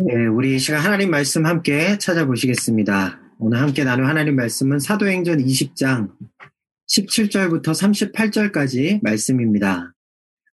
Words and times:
네, 0.00 0.26
우리 0.26 0.60
시간 0.60 0.80
하나님 0.80 1.10
말씀 1.10 1.44
함께 1.44 1.98
찾아보시겠습니다. 1.98 3.20
오늘 3.40 3.60
함께 3.60 3.82
나눌 3.82 4.06
하나님 4.06 4.36
말씀은 4.36 4.78
사도행전 4.78 5.38
20장 5.38 6.12
17절부터 6.86 7.64
38절까지 7.64 9.02
말씀입니다. 9.02 9.92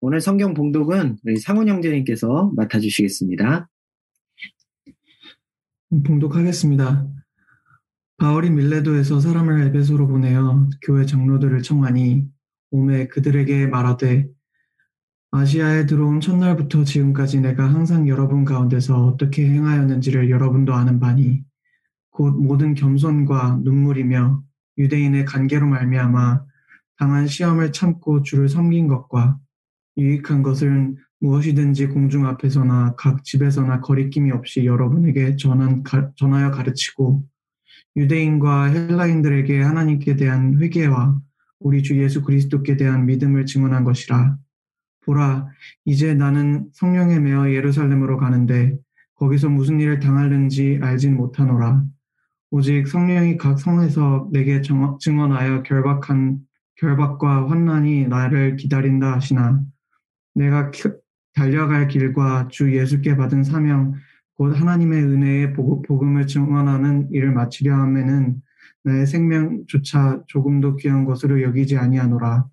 오늘 0.02 0.20
성경 0.20 0.54
봉독은 0.54 1.20
우리 1.24 1.38
상훈 1.38 1.70
형제님께서 1.70 2.52
맡아주시겠습니다. 2.54 3.70
봉독하겠습니다. 6.06 7.08
바울이 8.18 8.50
밀레도에서 8.50 9.22
사람을 9.22 9.68
에베소로 9.68 10.10
보내어 10.10 10.68
교회 10.82 11.06
장로들을 11.06 11.62
청하니 11.62 12.28
오매 12.72 13.08
그들에게 13.08 13.68
말하되 13.68 14.28
아시아에 15.32 15.86
들어온 15.86 16.22
첫날부터 16.22 16.84
지금까지 16.84 17.40
내가 17.42 17.72
항상 17.72 18.08
여러분 18.08 18.46
가운데서 18.46 19.06
어떻게 19.06 19.48
행하였는지를 19.48 20.32
여러분도 20.32 20.74
아는 20.74 21.00
바니 21.00 21.44
곧 22.10 22.32
모든 22.32 22.74
겸손과 22.74 23.60
눈물이며 23.64 24.44
유대인의 24.80 25.26
관계로 25.26 25.68
말미암아 25.68 26.44
당한 26.98 27.28
시험을 27.28 27.72
참고 27.72 28.24
주를 28.24 28.50
섬긴 28.50 28.88
것과 28.88 29.38
유익한 29.98 30.42
것은 30.42 30.98
무엇이든지 31.20 31.88
공중 31.88 32.26
앞에서나 32.26 32.96
각 32.98 33.24
집에서나 33.24 33.82
거리낌이 33.82 34.32
없이 34.32 34.66
여러분에게 34.66 35.36
전한, 35.36 35.84
가, 35.84 36.12
전하여 36.16 36.50
가르치고 36.50 37.24
유대인과 37.96 38.66
헬라인들에게 38.66 39.62
하나님께 39.62 40.16
대한 40.16 40.60
회개와 40.60 41.20
우리 41.60 41.84
주 41.84 42.02
예수 42.02 42.24
그리스도께 42.24 42.78
대한 42.78 43.06
믿음을 43.06 43.46
증언한 43.46 43.84
것이라. 43.84 44.38
보라, 45.06 45.48
이제 45.86 46.14
나는 46.14 46.68
성령에 46.74 47.20
매어 47.20 47.52
예루살렘으로 47.52 48.18
가는데 48.18 48.78
거기서 49.16 49.50
무슨 49.50 49.80
일을 49.80 50.00
당하는지 50.00 50.80
알진 50.82 51.16
못하노라. 51.16 51.84
오직 52.52 52.88
성령이 52.88 53.38
각 53.38 53.60
성에서 53.60 54.30
내게 54.32 54.62
증언하여 54.62 55.64
결박한 55.64 56.40
결박과 56.76 57.50
환난이 57.50 58.08
나를 58.08 58.56
기다린다 58.56 59.14
하시나 59.14 59.62
내가 60.34 60.72
달려갈 61.34 61.88
길과 61.88 62.48
주 62.50 62.76
예수께 62.76 63.18
받은 63.18 63.44
사명 63.44 63.94
곧 64.36 64.60
하나님의 64.60 65.04
은혜의 65.04 65.54
복음을 65.54 66.26
증언하는 66.26 67.10
일을 67.12 67.34
마치려 67.34 67.76
함에는 67.76 68.42
나의 68.84 69.06
생명조차 69.06 70.24
조금도 70.28 70.78
귀한 70.78 71.04
것으로 71.04 71.42
여기지 71.42 71.78
아니하노라. 71.78 72.46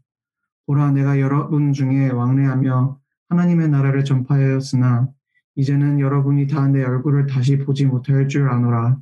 보라 0.67 0.93
내가 0.93 1.21
여러분 1.21 1.73
중에 1.73 2.11
왕래하며 2.11 2.99
하나님의 3.29 3.69
나라를 3.69 4.05
전파하였으나 4.05 5.09
이제는 5.57 6.01
여러분이 6.01 6.47
다 6.49 6.69
내 6.69 6.85
얼굴을 6.85 7.27
다시 7.27 7.59
보지 7.59 7.87
못할 7.87 8.29
줄 8.29 8.49
아노라. 8.49 8.99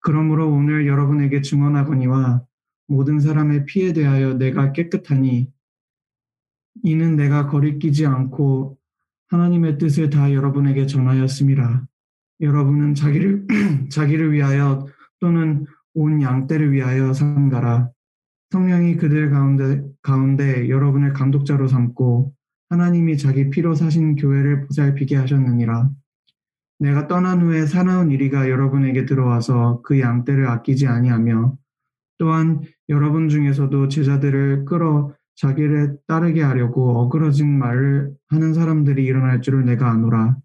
그러므로 0.00 0.52
오늘 0.52 0.86
여러분에게 0.86 1.40
증언하거니와 1.40 2.42
모든 2.88 3.20
사람의 3.20 3.64
피에 3.66 3.92
대하여 3.92 4.34
내가 4.34 4.72
깨끗하니 4.72 5.50
이는 6.82 7.16
내가 7.16 7.46
거리끼지 7.48 8.06
않고 8.06 8.78
하나님의 9.28 9.78
뜻을 9.78 10.10
다 10.10 10.32
여러분에게 10.32 10.86
전하였습니다. 10.86 11.86
여러분은 12.40 12.94
자기를 12.94 13.46
자기를 13.90 14.32
위하여 14.32 14.86
또는 15.20 15.64
온 15.94 16.20
양떼를 16.20 16.72
위하여 16.72 17.12
산가라. 17.12 17.90
성령이 18.52 18.98
그들 18.98 19.30
가운데, 19.30 19.82
가운데 20.02 20.68
여러분을 20.68 21.14
감독자로 21.14 21.68
삼고 21.68 22.34
하나님이 22.68 23.16
자기 23.16 23.48
피로 23.48 23.74
사신 23.74 24.14
교회를 24.14 24.66
보살피게 24.66 25.16
하셨느니라. 25.16 25.88
내가 26.78 27.08
떠난 27.08 27.40
후에 27.40 27.64
사나운 27.64 28.10
이리가 28.10 28.50
여러분에게 28.50 29.06
들어와서 29.06 29.80
그 29.82 30.00
양떼를 30.00 30.48
아끼지 30.48 30.86
아니하며 30.86 31.56
또한 32.18 32.60
여러분 32.90 33.30
중에서도 33.30 33.88
제자들을 33.88 34.66
끌어 34.66 35.14
자기를 35.36 35.96
따르게 36.06 36.42
하려고 36.42 36.98
어그러진 37.00 37.58
말을 37.58 38.12
하는 38.28 38.52
사람들이 38.52 39.02
일어날 39.02 39.40
줄을 39.40 39.64
내가 39.64 39.90
아노라. 39.90 40.36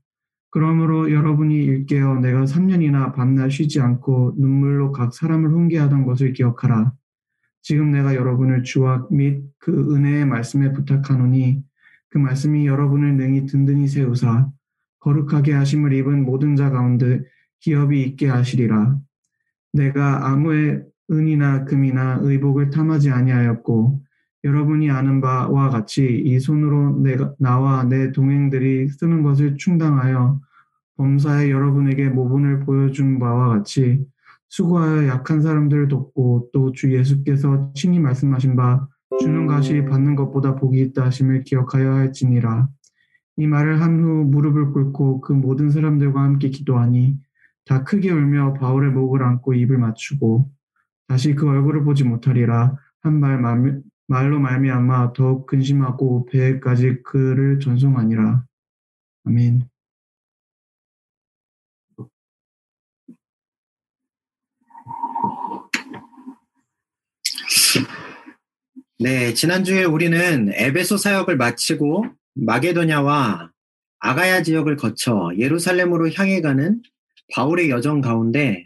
그러므로 0.51 1.11
여러분이 1.11 1.55
일깨어 1.55 2.21
내가 2.21 2.45
3년이나 2.45 3.13
밤낮 3.13 3.49
쉬지 3.49 3.81
않고 3.81 4.35
눈물로 4.37 4.93
각 4.93 5.13
사람을 5.13 5.49
훈계하던 5.49 6.05
것을 6.05 6.31
기억하라. 6.31 6.93
지금 7.67 7.91
내가 7.91 8.15
여러분을 8.15 8.63
주와 8.63 9.05
및 9.11 9.43
그 9.59 9.93
은혜의 9.93 10.25
말씀에 10.25 10.71
부탁하노니 10.71 11.61
그 12.07 12.17
말씀이 12.17 12.65
여러분을 12.65 13.17
능히 13.17 13.45
든든히 13.45 13.89
세우사 13.89 14.49
거룩하게 14.99 15.51
하심을 15.51 15.91
입은 15.91 16.23
모든 16.23 16.55
자 16.55 16.69
가운데 16.69 17.21
기업이 17.59 18.01
있게 18.03 18.29
하시리라. 18.29 18.97
내가 19.73 20.29
아무의 20.29 20.85
은이나 21.11 21.65
금이나 21.65 22.19
의복을 22.21 22.69
탐하지 22.69 23.09
아니하였고 23.09 24.01
여러분이 24.45 24.89
아는 24.89 25.19
바와 25.19 25.69
같이 25.69 26.21
이 26.23 26.39
손으로 26.39 27.01
내가 27.01 27.33
나와 27.37 27.83
내 27.83 28.13
동행들이 28.13 28.87
쓰는 28.87 29.23
것을 29.23 29.57
충당하여 29.57 30.39
범사에 30.95 31.51
여러분에게 31.51 32.07
모분을 32.11 32.61
보여준 32.61 33.19
바와 33.19 33.49
같이 33.49 34.05
수고하여 34.49 35.07
약한 35.07 35.41
사람들을 35.41 35.87
돕고 35.89 36.49
또 36.53 36.71
주 36.71 36.93
예수께서 36.93 37.71
친히 37.73 37.99
말씀하신 37.99 38.55
바 38.55 38.87
주는 39.19 39.45
것이 39.47 39.83
받는 39.85 40.15
것보다 40.15 40.55
복이 40.55 40.79
있다 40.81 41.05
하심을 41.05 41.43
기억하여 41.43 41.93
할지니라. 41.93 42.67
이 43.37 43.47
말을 43.47 43.81
한 43.81 43.99
후 44.03 44.23
무릎을 44.25 44.71
꿇고 44.71 45.21
그 45.21 45.33
모든 45.33 45.69
사람들과 45.69 46.21
함께 46.21 46.49
기도하니 46.49 47.17
다 47.65 47.83
크게 47.83 48.11
울며 48.11 48.53
바울의 48.53 48.91
목을 48.91 49.23
안고 49.23 49.53
입을 49.53 49.77
맞추고 49.77 50.49
다시 51.07 51.35
그 51.35 51.47
얼굴을 51.49 51.83
보지 51.83 52.03
못하리라 52.03 52.75
한 53.01 53.19
말 53.19 53.39
말로 54.09 54.39
말미암아 54.39 55.13
더욱 55.13 55.45
근심하고 55.47 56.27
배에까지 56.27 57.03
그를 57.03 57.59
전송하니라. 57.59 58.43
아멘. 59.25 59.63
네, 68.99 69.35
지난주에 69.35 69.83
우리는 69.83 70.49
에베소 70.51 70.97
사역을 70.97 71.37
마치고 71.37 72.05
마게도냐와 72.33 73.51
아가야 73.99 74.41
지역을 74.41 74.75
거쳐 74.75 75.29
예루살렘으로 75.37 76.11
향해 76.13 76.41
가는 76.41 76.81
바울의 77.31 77.69
여정 77.69 78.01
가운데 78.01 78.65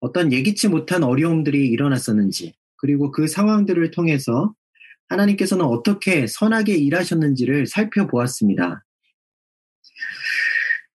어떤 0.00 0.32
예기치 0.32 0.68
못한 0.68 1.02
어려움들이 1.02 1.68
일어났었는지, 1.68 2.54
그리고 2.76 3.10
그 3.10 3.28
상황들을 3.28 3.90
통해서 3.90 4.54
하나님께서는 5.10 5.66
어떻게 5.66 6.26
선하게 6.26 6.74
일하셨는지를 6.76 7.66
살펴보았습니다. 7.66 8.86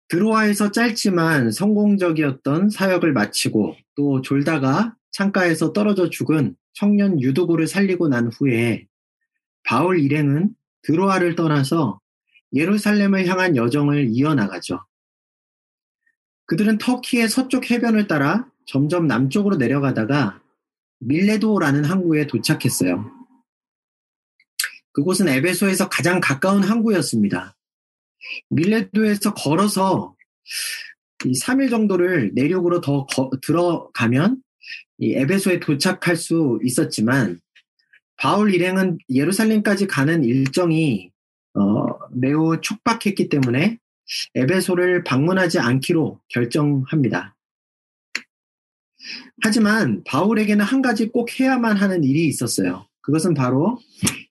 드로아에서 0.07 0.71
짧지만 0.71 1.51
성공적이었던 1.51 2.71
사역을 2.71 3.13
마치고 3.13 3.75
또 3.95 4.21
졸다가 4.21 4.95
창가에서 5.11 5.73
떨어져 5.73 6.09
죽은 6.09 6.55
청년 6.73 7.21
유도고를 7.21 7.67
살리고 7.67 8.07
난 8.07 8.27
후에 8.27 8.87
바울 9.63 9.99
일행은 9.99 10.55
드로아를 10.83 11.35
떠나서 11.35 11.99
예루살렘을 12.53 13.27
향한 13.27 13.55
여정을 13.55 14.09
이어나가죠. 14.09 14.85
그들은 16.45 16.77
터키의 16.77 17.29
서쪽 17.29 17.71
해변을 17.71 18.07
따라 18.07 18.49
점점 18.65 19.07
남쪽으로 19.07 19.55
내려가다가 19.55 20.41
밀레도라는 20.99 21.85
항구에 21.85 22.27
도착했어요. 22.27 23.11
그곳은 24.91 25.27
에베소에서 25.27 25.89
가장 25.89 26.19
가까운 26.19 26.63
항구였습니다. 26.63 27.55
밀레도에서 28.49 29.33
걸어서 29.33 30.15
3일 31.19 31.69
정도를 31.69 32.31
내륙으로 32.35 32.81
더 32.81 33.05
거, 33.07 33.31
들어가면 33.41 34.42
이 35.03 35.15
에베소에 35.15 35.59
도착할 35.59 36.15
수 36.15 36.59
있었지만 36.63 37.41
바울 38.15 38.53
일행은 38.53 38.99
예루살렘까지 39.09 39.85
가는 39.85 40.23
일정이 40.23 41.11
어, 41.55 41.87
매우 42.11 42.61
촉박했기 42.61 43.27
때문에 43.27 43.79
에베소를 44.33 45.03
방문하지 45.03 45.59
않기로 45.59 46.21
결정합니다. 46.29 47.35
하지만 49.41 50.01
바울에게는 50.05 50.63
한 50.63 50.81
가지 50.81 51.09
꼭 51.09 51.37
해야만 51.37 51.75
하는 51.75 52.05
일이 52.05 52.25
있었어요. 52.27 52.87
그것은 53.01 53.33
바로 53.33 53.77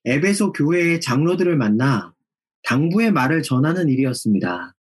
에베소 0.06 0.52
교회의 0.52 1.02
장로들을 1.02 1.54
만나 1.54 2.14
당부의 2.62 3.12
말을 3.12 3.42
전하는 3.42 3.90
일이었습니다. 3.90 4.74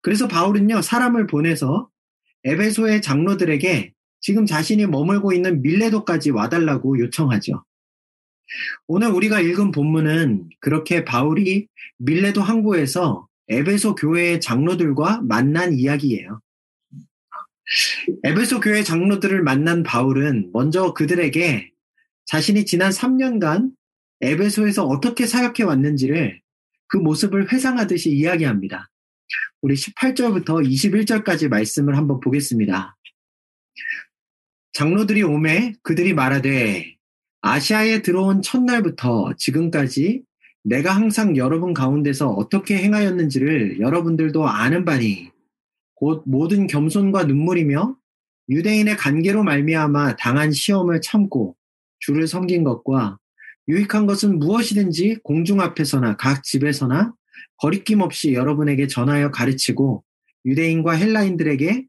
그래서 0.00 0.28
바울은요, 0.28 0.80
사람을 0.80 1.26
보내서 1.26 1.90
에베소의 2.44 3.02
장로들에게 3.02 3.92
지금 4.20 4.46
자신이 4.46 4.86
머물고 4.86 5.32
있는 5.32 5.62
밀레도까지 5.62 6.30
와달라고 6.30 6.98
요청하죠. 6.98 7.64
오늘 8.86 9.08
우리가 9.10 9.40
읽은 9.40 9.70
본문은 9.70 10.48
그렇게 10.60 11.04
바울이 11.04 11.68
밀레도 11.98 12.42
항구에서 12.42 13.28
에베소 13.48 13.94
교회의 13.94 14.40
장로들과 14.40 15.22
만난 15.22 15.72
이야기예요. 15.72 16.40
에베소 18.24 18.60
교회 18.60 18.82
장로들을 18.82 19.42
만난 19.42 19.82
바울은 19.82 20.50
먼저 20.52 20.94
그들에게 20.94 21.70
자신이 22.26 22.64
지난 22.64 22.90
3년간 22.90 23.70
에베소에서 24.20 24.86
어떻게 24.86 25.26
사역해 25.26 25.62
왔는지를 25.64 26.40
그 26.88 26.96
모습을 26.96 27.52
회상하듯이 27.52 28.10
이야기합니다. 28.10 28.90
우리 29.60 29.74
18절부터 29.74 30.66
21절까지 30.66 31.48
말씀을 31.48 31.96
한번 31.96 32.20
보겠습니다. 32.20 32.96
장로들이 34.78 35.24
오매 35.24 35.74
그들이 35.82 36.14
말하되 36.14 36.94
아시아에 37.40 38.00
들어온 38.02 38.42
첫날부터 38.42 39.34
지금까지 39.36 40.22
내가 40.62 40.94
항상 40.94 41.36
여러분 41.36 41.74
가운데서 41.74 42.30
어떻게 42.30 42.76
행하였는지를 42.76 43.80
여러분들도 43.80 44.46
아는 44.46 44.84
바니 44.84 45.32
곧 45.96 46.22
모든 46.26 46.68
겸손과 46.68 47.24
눈물이며 47.24 47.96
유대인의 48.50 48.96
관계로 48.98 49.42
말미암아 49.42 50.14
당한 50.14 50.52
시험을 50.52 51.00
참고 51.00 51.56
주를 51.98 52.28
섬긴 52.28 52.62
것과 52.62 53.18
유익한 53.66 54.06
것은 54.06 54.38
무엇이든지 54.38 55.22
공중 55.24 55.60
앞에서나 55.60 56.16
각 56.18 56.44
집에서나 56.44 57.14
거리낌 57.56 58.00
없이 58.00 58.32
여러분에게 58.32 58.86
전하여 58.86 59.32
가르치고 59.32 60.04
유대인과 60.46 60.92
헬라인들에게 60.92 61.84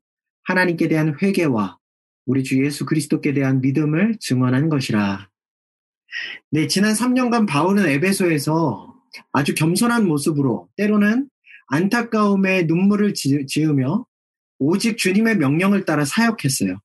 하나님께 0.45 0.87
대한 0.87 1.15
회개와 1.21 1.78
우리 2.29 2.43
주 2.43 2.63
예수 2.63 2.85
그리스도께 2.85 3.33
대한 3.33 3.59
믿음을 3.59 4.17
증언한 4.19 4.69
것이라. 4.69 5.31
네, 6.51 6.67
지난 6.67 6.93
3년간 6.93 7.47
바울은 7.47 7.87
에베소에서 7.87 8.95
아주 9.31 9.55
겸손한 9.55 10.07
모습으로 10.07 10.69
때로는 10.75 11.27
안타까움에 11.69 12.65
눈물을 12.67 13.15
지으며 13.15 14.05
오직 14.59 14.99
주님의 14.99 15.37
명령을 15.37 15.85
따라 15.85 16.05
사역했어요. 16.05 16.79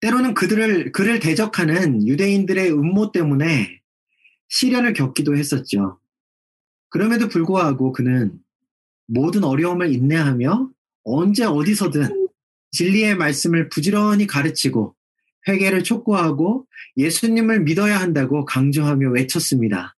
때로는 0.00 0.32
그들을 0.32 0.92
그를 0.92 1.20
대적하는 1.20 2.08
유대인들의 2.08 2.72
음모 2.72 3.12
때문에 3.12 3.78
시련을 4.48 4.94
겪기도 4.94 5.36
했었죠. 5.36 6.00
그럼에도 6.88 7.28
불구하고 7.28 7.92
그는 7.92 8.38
모든 9.06 9.44
어려움을 9.44 9.92
인내하며 9.92 10.70
언제 11.04 11.44
어디서든 11.44 12.21
진리의 12.72 13.16
말씀을 13.16 13.68
부지런히 13.68 14.26
가르치고 14.26 14.94
회개를 15.48 15.84
촉구하고 15.84 16.66
예수님을 16.96 17.60
믿어야 17.60 18.00
한다고 18.00 18.44
강조하며 18.44 19.10
외쳤습니다. 19.10 19.96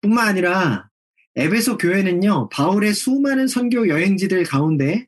뿐만 0.00 0.28
아니라 0.28 0.90
에베소 1.36 1.78
교회는요, 1.78 2.48
바울의 2.50 2.94
수많은 2.94 3.48
선교 3.48 3.88
여행지들 3.88 4.44
가운데 4.44 5.06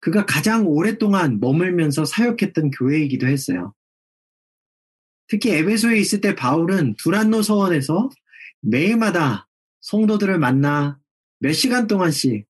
그가 0.00 0.24
가장 0.24 0.66
오랫동안 0.66 1.40
머물면서 1.40 2.04
사역했던 2.04 2.70
교회이기도 2.70 3.26
했어요. 3.26 3.74
특히 5.28 5.50
에베소에 5.50 5.98
있을 5.98 6.20
때 6.20 6.34
바울은 6.34 6.94
두란노 6.96 7.42
서원에서 7.42 8.08
매일마다 8.60 9.48
성도들을 9.80 10.38
만나 10.38 10.98
몇 11.38 11.52
시간 11.52 11.86
동안씩 11.86 12.45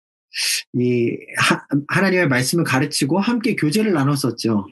이 0.74 1.18
하, 1.38 2.02
나님의 2.02 2.28
말씀을 2.28 2.64
가르치고 2.64 3.20
함께 3.20 3.56
교제를 3.56 3.94
나눴었죠. 3.94 4.68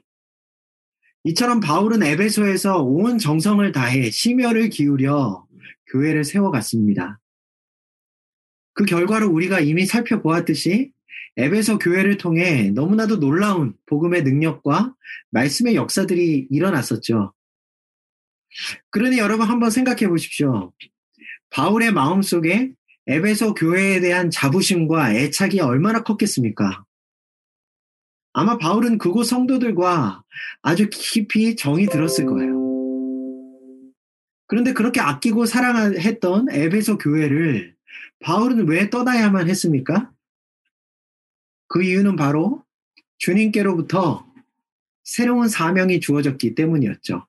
이처럼 1.23 1.59
바울은 1.59 2.01
에베소에서 2.01 2.81
온 2.81 3.19
정성을 3.19 3.71
다해 3.71 4.09
심혈을 4.09 4.69
기울여 4.69 5.45
교회를 5.91 6.23
세워갔습니다. 6.23 7.19
그 8.73 8.85
결과로 8.85 9.29
우리가 9.29 9.59
이미 9.59 9.85
살펴보았듯이 9.85 10.91
에베소 11.37 11.77
교회를 11.79 12.17
통해 12.17 12.71
너무나도 12.71 13.19
놀라운 13.19 13.75
복음의 13.85 14.23
능력과 14.23 14.95
말씀의 15.29 15.75
역사들이 15.75 16.47
일어났었죠. 16.49 17.33
그러니 18.89 19.17
여러분 19.19 19.47
한번 19.47 19.69
생각해 19.69 20.07
보십시오. 20.07 20.73
바울의 21.51 21.91
마음 21.91 22.21
속에 22.21 22.73
에베소 23.11 23.55
교회에 23.55 23.99
대한 23.99 24.29
자부심과 24.29 25.13
애착이 25.13 25.59
얼마나 25.59 26.01
컸겠습니까? 26.01 26.85
아마 28.31 28.57
바울은 28.57 28.97
그곳 28.97 29.25
성도들과 29.25 30.23
아주 30.61 30.89
깊이 30.89 31.57
정이 31.57 31.87
들었을 31.87 32.25
거예요. 32.25 32.61
그런데 34.47 34.71
그렇게 34.71 35.01
아끼고 35.01 35.45
사랑했던 35.45 36.47
에베소 36.51 36.99
교회를 36.99 37.75
바울은 38.21 38.67
왜 38.69 38.89
떠나야만 38.89 39.49
했습니까? 39.49 40.09
그 41.67 41.83
이유는 41.83 42.15
바로 42.15 42.63
주님께로부터 43.17 44.25
새로운 45.03 45.49
사명이 45.49 45.99
주어졌기 45.99 46.55
때문이었죠. 46.55 47.27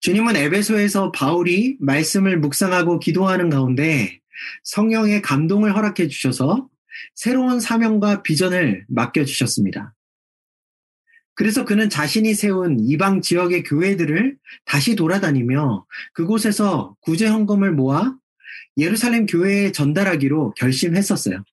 주님은 0.00 0.36
에베소에서 0.36 1.10
바울이 1.12 1.76
말씀을 1.80 2.38
묵상하고 2.38 2.98
기도하는 2.98 3.48
가운데 3.48 4.20
성령의 4.64 5.22
감동을 5.22 5.74
허락해 5.74 6.08
주셔서 6.08 6.68
새로운 7.14 7.60
사명과 7.60 8.22
비전을 8.22 8.86
맡겨 8.88 9.24
주셨습니다. 9.24 9.94
그래서 11.34 11.66
그는 11.66 11.90
자신이 11.90 12.34
세운 12.34 12.80
이방 12.80 13.20
지역의 13.20 13.64
교회들을 13.64 14.38
다시 14.64 14.96
돌아다니며 14.96 15.84
그곳에서 16.14 16.96
구제 17.00 17.26
헌금을 17.26 17.72
모아 17.72 18.14
예루살렘 18.78 19.26
교회에 19.26 19.72
전달하기로 19.72 20.54
결심했었어요. 20.54 21.44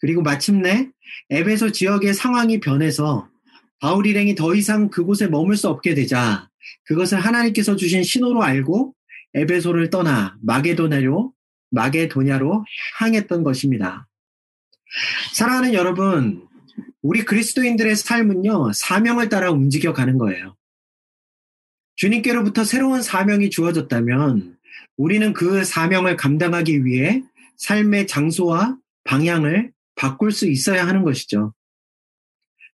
그리고 0.00 0.22
마침내 0.22 0.90
에베소 1.30 1.72
지역의 1.72 2.14
상황이 2.14 2.60
변해서 2.60 3.28
바울 3.80 4.06
일행이 4.06 4.34
더 4.34 4.54
이상 4.54 4.90
그곳에 4.90 5.26
머물 5.26 5.56
수 5.56 5.68
없게 5.68 5.94
되자 5.94 6.48
그것을 6.84 7.18
하나님께서 7.18 7.76
주신 7.76 8.02
신호로 8.02 8.42
알고 8.42 8.94
에베소를 9.34 9.88
떠나 9.90 10.36
마게도냐로 10.42 11.32
마게도냐로 11.70 12.64
향했던 12.98 13.42
것입니다. 13.42 14.06
사랑하는 15.32 15.74
여러분, 15.74 16.46
우리 17.02 17.24
그리스도인들의 17.24 17.96
삶은요, 17.96 18.72
사명을 18.72 19.28
따라 19.28 19.50
움직여 19.50 19.92
가는 19.92 20.18
거예요. 20.18 20.56
주님께로부터 21.96 22.64
새로운 22.64 23.02
사명이 23.02 23.50
주어졌다면 23.50 24.56
우리는 24.96 25.32
그 25.32 25.64
사명을 25.64 26.16
감당하기 26.16 26.84
위해 26.84 27.22
삶의 27.56 28.06
장소와 28.06 28.76
방향을 29.04 29.72
바꿀 29.96 30.32
수 30.32 30.46
있어야 30.46 30.86
하는 30.86 31.02
것이죠. 31.02 31.54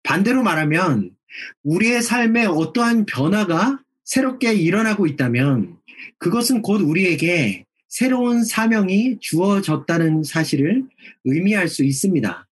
반대로 0.03 0.43
말하면 0.43 1.11
우리의 1.63 2.03
삶에 2.03 2.47
어떠한 2.47 3.05
변화가 3.07 3.81
새롭게 4.05 4.55
일어나고 4.55 5.07
있다면 5.07 5.77
그것은 6.19 6.63
곧 6.63 6.81
우리에게 6.81 7.67
새로운 7.91 8.45
사명이 8.45 9.19
주어졌다는 9.21 10.23
사실을 10.23 10.85
의미할 11.25 11.69
수 11.69 11.85
있습니다. 11.85 12.49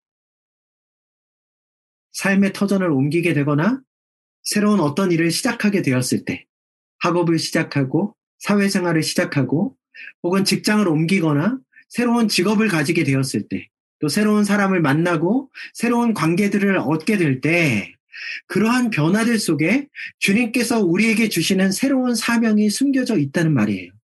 삶의 2.12 2.54
터전을 2.54 2.90
옮기게 2.90 3.34
되거나 3.34 3.82
새로운 4.42 4.80
어떤 4.80 5.12
일을 5.12 5.30
시작하게 5.30 5.82
되었을 5.82 6.24
때, 6.24 6.46
학업을 7.00 7.38
시작하고 7.38 8.16
사회생활을 8.38 9.02
시작하고 9.02 9.76
혹은 10.22 10.44
직장을 10.44 10.88
옮기거나 10.88 11.58
새로운 11.90 12.28
직업을 12.28 12.68
가지게 12.68 13.04
되었을 13.04 13.48
때, 13.48 13.68
또 14.00 14.08
새로운 14.08 14.42
사람을 14.42 14.80
만나고 14.80 15.50
새로운 15.74 16.14
관계들을 16.14 16.78
얻게 16.78 17.18
될 17.18 17.42
때, 17.42 17.92
그러한 18.46 18.88
변화들 18.88 19.38
속에 19.38 19.88
주님께서 20.18 20.80
우리에게 20.80 21.28
주시는 21.28 21.72
새로운 21.72 22.14
사명이 22.14 22.70
숨겨져 22.70 23.18
있다는 23.18 23.52
말이에요. 23.52 23.95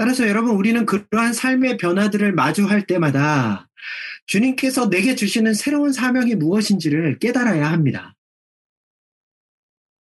따라서 0.00 0.26
여러분, 0.26 0.52
우리는 0.56 0.86
그러한 0.86 1.34
삶의 1.34 1.76
변화들을 1.76 2.32
마주할 2.32 2.86
때마다 2.86 3.68
주님께서 4.24 4.88
내게 4.88 5.14
주시는 5.14 5.52
새로운 5.52 5.92
사명이 5.92 6.36
무엇인지를 6.36 7.18
깨달아야 7.18 7.70
합니다. 7.70 8.16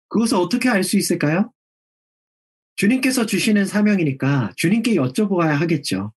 그것을 0.08 0.36
어떻게 0.38 0.68
알 0.68 0.82
수 0.82 0.96
있을까요? 0.96 1.52
주님께서 2.74 3.24
주시는 3.26 3.66
사명이니까 3.66 4.54
주님께 4.56 4.96
여쭤보아야 4.96 5.50
하겠죠. 5.50 6.12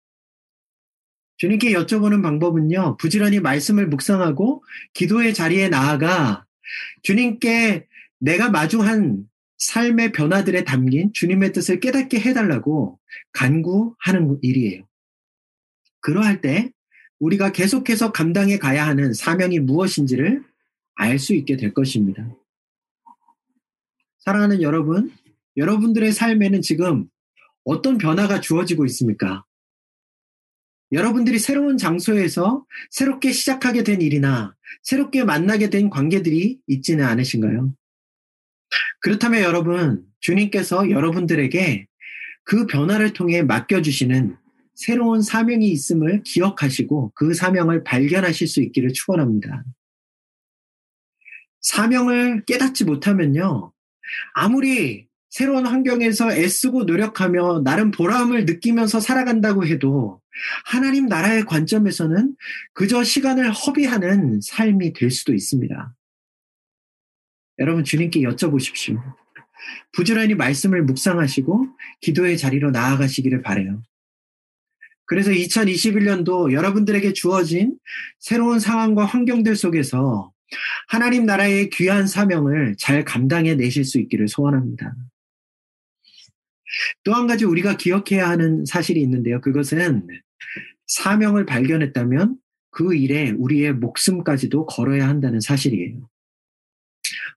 주님께 1.37 1.75
여쭤보는 1.75 2.23
방법은요, 2.23 2.97
부지런히 2.97 3.41
말씀을 3.41 3.89
묵상하고 3.89 4.65
기도의 4.95 5.35
자리에 5.35 5.69
나아가 5.69 6.47
주님께 7.03 7.87
내가 8.21 8.49
마주한 8.49 9.29
삶의 9.59 10.13
변화들에 10.13 10.65
담긴 10.65 11.13
주님의 11.13 11.53
뜻을 11.53 11.81
깨닫게 11.81 12.21
해달라고 12.21 12.99
간구하는 13.33 14.39
일이에요. 14.43 14.87
그러할 16.01 16.41
때 16.41 16.71
우리가 17.19 17.53
계속해서 17.53 18.13
감당해 18.13 18.59
가야 18.59 18.87
하는 18.87 19.13
사명이 19.15 19.61
무엇인지를 19.61 20.45
알 20.95 21.19
수 21.19 21.35
있게 21.35 21.57
될 21.57 21.75
것입니다. 21.75 22.29
사랑하는 24.19 24.63
여러분, 24.63 25.13
여러분들의 25.57 26.13
삶에는 26.13 26.63
지금 26.63 27.09
어떤 27.65 27.99
변화가 27.99 28.41
주어지고 28.41 28.85
있습니까? 28.87 29.45
여러분들이 30.93 31.39
새로운 31.39 31.77
장소에서 31.79 32.65
새롭게 32.91 33.33
시작하게 33.33 33.83
된 33.83 34.01
일이나 34.01 34.55
새롭게 34.83 35.25
만나게 35.25 35.69
된 35.71 35.91
관계들이 35.91 36.61
있지는 36.67 37.05
않으신가요? 37.05 37.75
그렇다면 39.01 39.43
여러분, 39.43 40.05
주님께서 40.21 40.91
여러분들에게 40.91 41.87
그 42.45 42.67
변화를 42.67 43.13
통해 43.13 43.43
맡겨주시는 43.43 44.37
새로운 44.75 45.23
사명이 45.23 45.69
있음을 45.71 46.23
기억하시고 46.23 47.13
그 47.15 47.35
사명을 47.35 47.83
발견하실 47.83 48.47
수 48.47 48.63
있기를 48.63 48.93
축원합니다. 48.93 49.65
사명을 51.63 52.45
깨닫지 52.45 52.85
못하면요. 52.85 53.73
아무리 54.35 55.09
새로운 55.31 55.67
환경에서 55.67 56.33
애쓰고 56.33 56.85
노력하며 56.85 57.63
나름 57.65 57.91
보람을 57.91 58.45
느끼면서 58.45 59.01
살아간다고 59.01 59.67
해도 59.67 60.21
하나님 60.65 61.07
나라의 61.07 61.45
관점에서는 61.45 62.37
그저 62.73 63.03
시간을 63.03 63.53
허비하는 63.53 64.41
삶이 64.43 64.93
될 64.93 65.11
수도 65.11 65.35
있습니다. 65.35 65.96
여러분 67.59 67.85
주님께 67.85 68.21
여쭤보십시오. 68.21 69.03
부지런히 69.93 70.35
말씀을 70.35 70.83
묵상하시고 70.83 71.67
기도의 72.01 72.39
자리로 72.39 72.71
나아가시기를 72.71 73.43
바래요. 73.43 73.83
그래서 75.07 75.31
2021년도 75.31 76.53
여러분들에게 76.53 77.13
주어진 77.13 77.79
새로운 78.19 78.59
상황과 78.59 79.05
환경들 79.05 79.57
속에서 79.57 80.33
하나님 80.89 81.27
나라의 81.27 81.71
귀한 81.71 82.07
사명을 82.07 82.77
잘 82.79 83.05
감당해 83.05 83.55
내실 83.55 83.85
수 83.85 83.99
있기를 83.99 84.29
소원합니다. 84.29 84.95
또 87.05 87.15
한 87.15 87.27
가지 87.27 87.45
우리가 87.45 87.77
기억해야 87.77 88.29
하는 88.29 88.65
사실이 88.65 89.01
있는데요. 89.01 89.41
그것은 89.41 90.07
사명을 90.87 91.47
발견했다면 91.47 92.37
그 92.71 92.95
일에 92.95 93.31
우리의 93.31 93.73
목숨까지도 93.75 94.67
걸어야 94.67 95.09
한다는 95.09 95.41
사실이에요. 95.41 96.09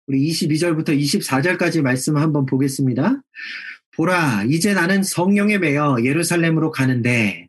우리 0.09 0.27
22절부터 0.31 0.89
24절까지 0.99 1.83
말씀을 1.83 2.19
한번 2.19 2.47
보겠습니다. 2.47 3.21
보라, 3.95 4.45
이제 4.49 4.73
나는 4.73 5.03
성령에 5.03 5.59
매여 5.59 5.97
예루살렘으로 6.03 6.71
가는데 6.71 7.47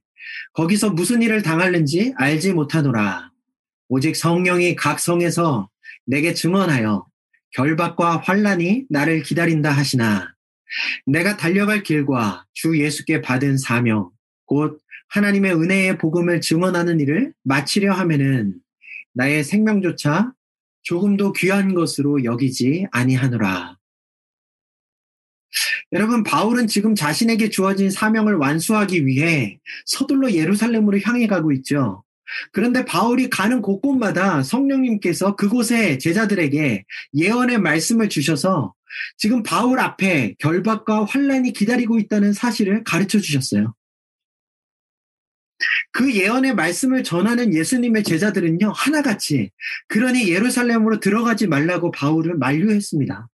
거기서 0.53 0.91
무슨 0.91 1.23
일을 1.23 1.41
당할는지 1.41 2.13
알지 2.19 2.53
못하노라. 2.53 3.31
오직 3.89 4.15
성령이 4.15 4.77
각 4.77 5.01
성에서 5.01 5.71
내게 6.05 6.35
증언하여 6.35 7.07
결박과 7.53 8.19
환란이 8.19 8.85
나를 8.91 9.23
기다린다 9.23 9.71
하시나 9.71 10.35
내가 11.07 11.39
달려갈 11.39 11.83
길과 11.83 12.45
주 12.53 12.79
예수께 12.79 13.23
받은 13.23 13.57
사명 13.57 14.11
곧 14.45 14.79
하나님의 15.09 15.55
은혜의 15.55 15.97
복음을 15.97 16.43
증언하는 16.43 17.01
일을 17.01 17.33
마치려 17.43 17.95
하면은 17.95 18.57
나의 19.15 19.45
생명조차 19.45 20.35
조금도 20.83 21.33
귀한 21.33 21.75
것으로 21.75 22.25
여기지 22.25 22.87
아니하노라. 22.91 23.77
여러분, 25.93 26.23
바울은 26.23 26.69
지금 26.69 26.95
자신에게 26.95 27.51
주어진 27.51 27.91
사명을 27.91 28.37
완수하기 28.37 29.07
위해 29.07 29.59
서둘러 29.87 30.33
예루살렘으로 30.33 31.01
향해 31.01 31.27
가고 31.27 31.51
있죠. 31.53 32.05
그런데 32.53 32.85
바울이 32.85 33.29
가는 33.29 33.61
곳곳마다 33.61 34.45
성령님께서 34.45 35.35
그곳에 35.35 35.99
제자들에게 35.99 36.85
예언의 37.15 37.59
말씀을 37.59 38.09
주셔서 38.09 38.75
지금 39.17 39.43
바울 39.43 39.81
앞에 39.81 40.35
결박과 40.39 41.05
환란이 41.05 41.53
기다리고 41.53 41.99
있다는 41.99 42.33
사실을 42.33 42.85
가르쳐 42.85 43.19
주셨어요. 43.19 43.75
그 45.93 46.15
예언의 46.15 46.55
말씀을 46.55 47.03
전하는 47.03 47.55
예수님의 47.55 48.05
제자들은요, 48.05 48.73
하나같이, 48.73 49.51
그러니 49.89 50.31
예루살렘으로 50.31 51.01
들어가지 51.01 51.47
말라고 51.47 51.91
바울을 51.91 52.37
만류했습니다. 52.37 53.29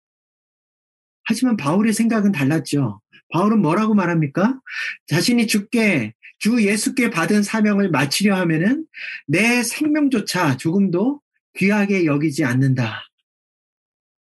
하지만 1.25 1.58
바울의 1.58 1.94
생각은 1.94 2.32
달랐죠. 2.32 3.01
바울은 3.30 3.62
뭐라고 3.62 3.94
말합니까? 3.94 4.60
자신이 5.08 5.48
죽게, 5.48 6.13
주 6.39 6.62
예수께 6.62 7.10
받은 7.10 7.42
사명을 7.42 7.89
마치려 7.89 8.36
하면은 8.36 8.86
내 9.27 9.63
생명조차 9.63 10.58
조금도 10.58 11.22
귀하게 11.56 12.06
여기지 12.06 12.44
않는다. 12.44 13.01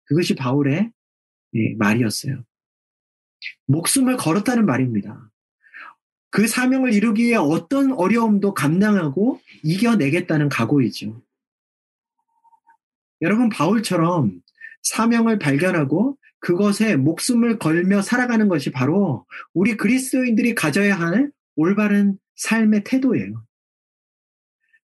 그것이 0.05 0.35
바울의 0.35 0.91
예, 1.55 1.75
말이었어요. 1.77 2.43
목숨을 3.65 4.17
걸었다는 4.17 4.65
말입니다. 4.65 5.30
그 6.31 6.47
사명을 6.47 6.93
이루기 6.93 7.25
위해 7.25 7.35
어떤 7.35 7.91
어려움도 7.91 8.53
감당하고 8.53 9.39
이겨내겠다는 9.63 10.49
각오이죠. 10.49 11.21
여러분, 13.21 13.49
바울처럼 13.49 14.41
사명을 14.81 15.37
발견하고 15.37 16.17
그것에 16.39 16.95
목숨을 16.95 17.59
걸며 17.59 18.01
살아가는 18.01 18.47
것이 18.47 18.71
바로 18.71 19.25
우리 19.53 19.77
그리스도인들이 19.77 20.55
가져야 20.55 20.99
할 20.99 21.31
올바른 21.55 22.17
삶의 22.37 22.85
태도예요. 22.85 23.45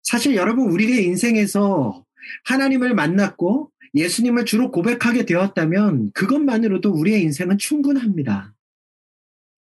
사실 0.04 0.36
여러분, 0.36 0.70
우리의 0.70 1.06
인생에서 1.06 2.06
하나님을 2.46 2.94
만났고 2.94 3.72
예수님을 3.96 4.46
주로 4.46 4.72
고백하게 4.72 5.26
되었다면 5.26 6.12
그것만으로도 6.14 6.92
우리의 6.92 7.24
인생은 7.24 7.58
충분합니다. 7.58 8.54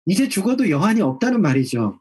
이제 0.06 0.28
죽어도 0.28 0.70
여한이 0.70 1.00
없다는 1.00 1.40
말이죠. 1.40 2.00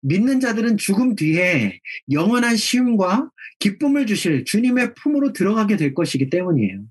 믿는 0.00 0.40
자들은 0.40 0.76
죽음 0.76 1.16
뒤에 1.16 1.80
영원한 2.10 2.56
시움과 2.56 3.30
기쁨을 3.58 4.06
주실 4.06 4.44
주님의 4.44 4.94
품으로 4.94 5.32
들어가게 5.32 5.76
될 5.76 5.94
것이기 5.94 6.30
때문이에요. 6.30 6.84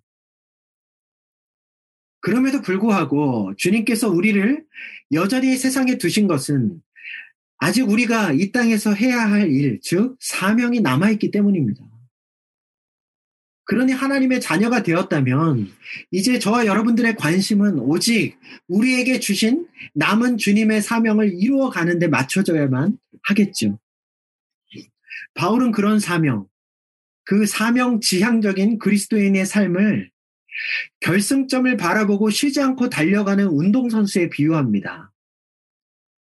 그럼에도 2.19 2.61
불구하고 2.61 3.53
주님께서 3.55 4.09
우리를 4.09 4.65
여전히 5.13 5.55
세상에 5.57 5.97
두신 5.97 6.27
것은 6.27 6.81
아직 7.57 7.87
우리가 7.87 8.33
이 8.33 8.51
땅에서 8.51 8.93
해야 8.93 9.29
할 9.29 9.51
일, 9.51 9.79
즉, 9.81 10.17
사명이 10.19 10.81
남아있기 10.81 11.31
때문입니다. 11.31 11.83
그러니 13.65 13.93
하나님의 13.93 14.41
자녀가 14.41 14.83
되었다면 14.83 15.71
이제 16.11 16.39
저와 16.39 16.65
여러분들의 16.67 17.15
관심은 17.15 17.79
오직 17.79 18.37
우리에게 18.67 19.19
주신 19.19 19.67
남은 19.95 20.37
주님의 20.37 20.81
사명을 20.81 21.33
이루어 21.33 21.69
가는데 21.69 22.07
맞춰져야만 22.07 22.97
하겠죠. 23.23 23.79
바울은 25.33 25.71
그런 25.71 25.99
사명, 25.99 26.47
그 27.25 27.45
사명 27.45 27.99
지향적인 27.99 28.77
그리스도인의 28.77 29.45
삶을 29.45 30.11
결승점을 31.01 31.75
바라보고 31.75 32.29
쉬지 32.29 32.61
않고 32.61 32.89
달려가는 32.89 33.45
운동선수에 33.47 34.29
비유합니다. 34.29 35.11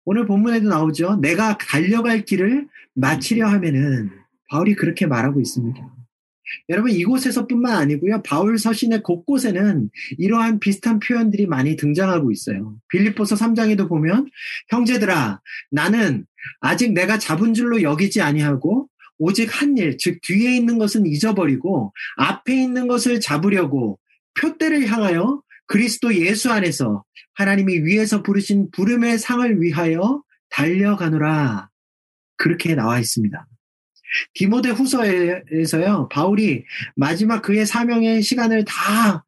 오늘 0.05 0.25
본문에도 0.25 0.69
나오죠. 0.69 1.17
내가 1.17 1.57
달려갈 1.57 2.25
길을 2.25 2.67
마치려 2.95 3.47
하면은 3.47 4.11
바울이 4.49 4.75
그렇게 4.75 5.05
말하고 5.05 5.39
있습니다. 5.39 6.02
여러분 6.69 6.91
이곳에서뿐만 6.91 7.75
아니고요. 7.75 8.21
바울 8.23 8.57
서신의 8.57 9.03
곳곳에는 9.03 9.89
이러한 10.17 10.59
비슷한 10.59 10.99
표현들이 10.99 11.47
많이 11.47 11.75
등장하고 11.75 12.31
있어요. 12.31 12.75
빌립보서 12.89 13.35
3장에도 13.35 13.87
보면 13.87 14.29
형제들아 14.69 15.41
나는 15.71 16.25
아직 16.59 16.93
내가 16.93 17.17
잡은 17.17 17.53
줄로 17.53 17.81
여기지 17.81 18.21
아니하고 18.21 18.87
오직 19.19 19.49
한 19.61 19.77
일, 19.77 19.97
즉 19.97 20.19
뒤에 20.21 20.55
있는 20.55 20.77
것은 20.77 21.05
잊어버리고 21.05 21.93
앞에 22.17 22.61
있는 22.61 22.87
것을 22.87 23.19
잡으려고 23.19 23.99
표대를 24.39 24.87
향하여 24.87 25.41
그리스도 25.67 26.13
예수 26.15 26.51
안에서 26.51 27.03
하나님이 27.35 27.79
위에서 27.79 28.21
부르신 28.21 28.69
부름의 28.71 29.19
상을 29.19 29.61
위하여 29.61 30.23
달려가노라. 30.49 31.69
그렇게 32.37 32.75
나와 32.75 32.99
있습니다. 32.99 33.47
디모데 34.33 34.69
후서에서요, 34.69 36.09
바울이 36.11 36.65
마지막 36.95 37.41
그의 37.41 37.65
사명의 37.65 38.21
시간을 38.21 38.65
다 38.65 39.25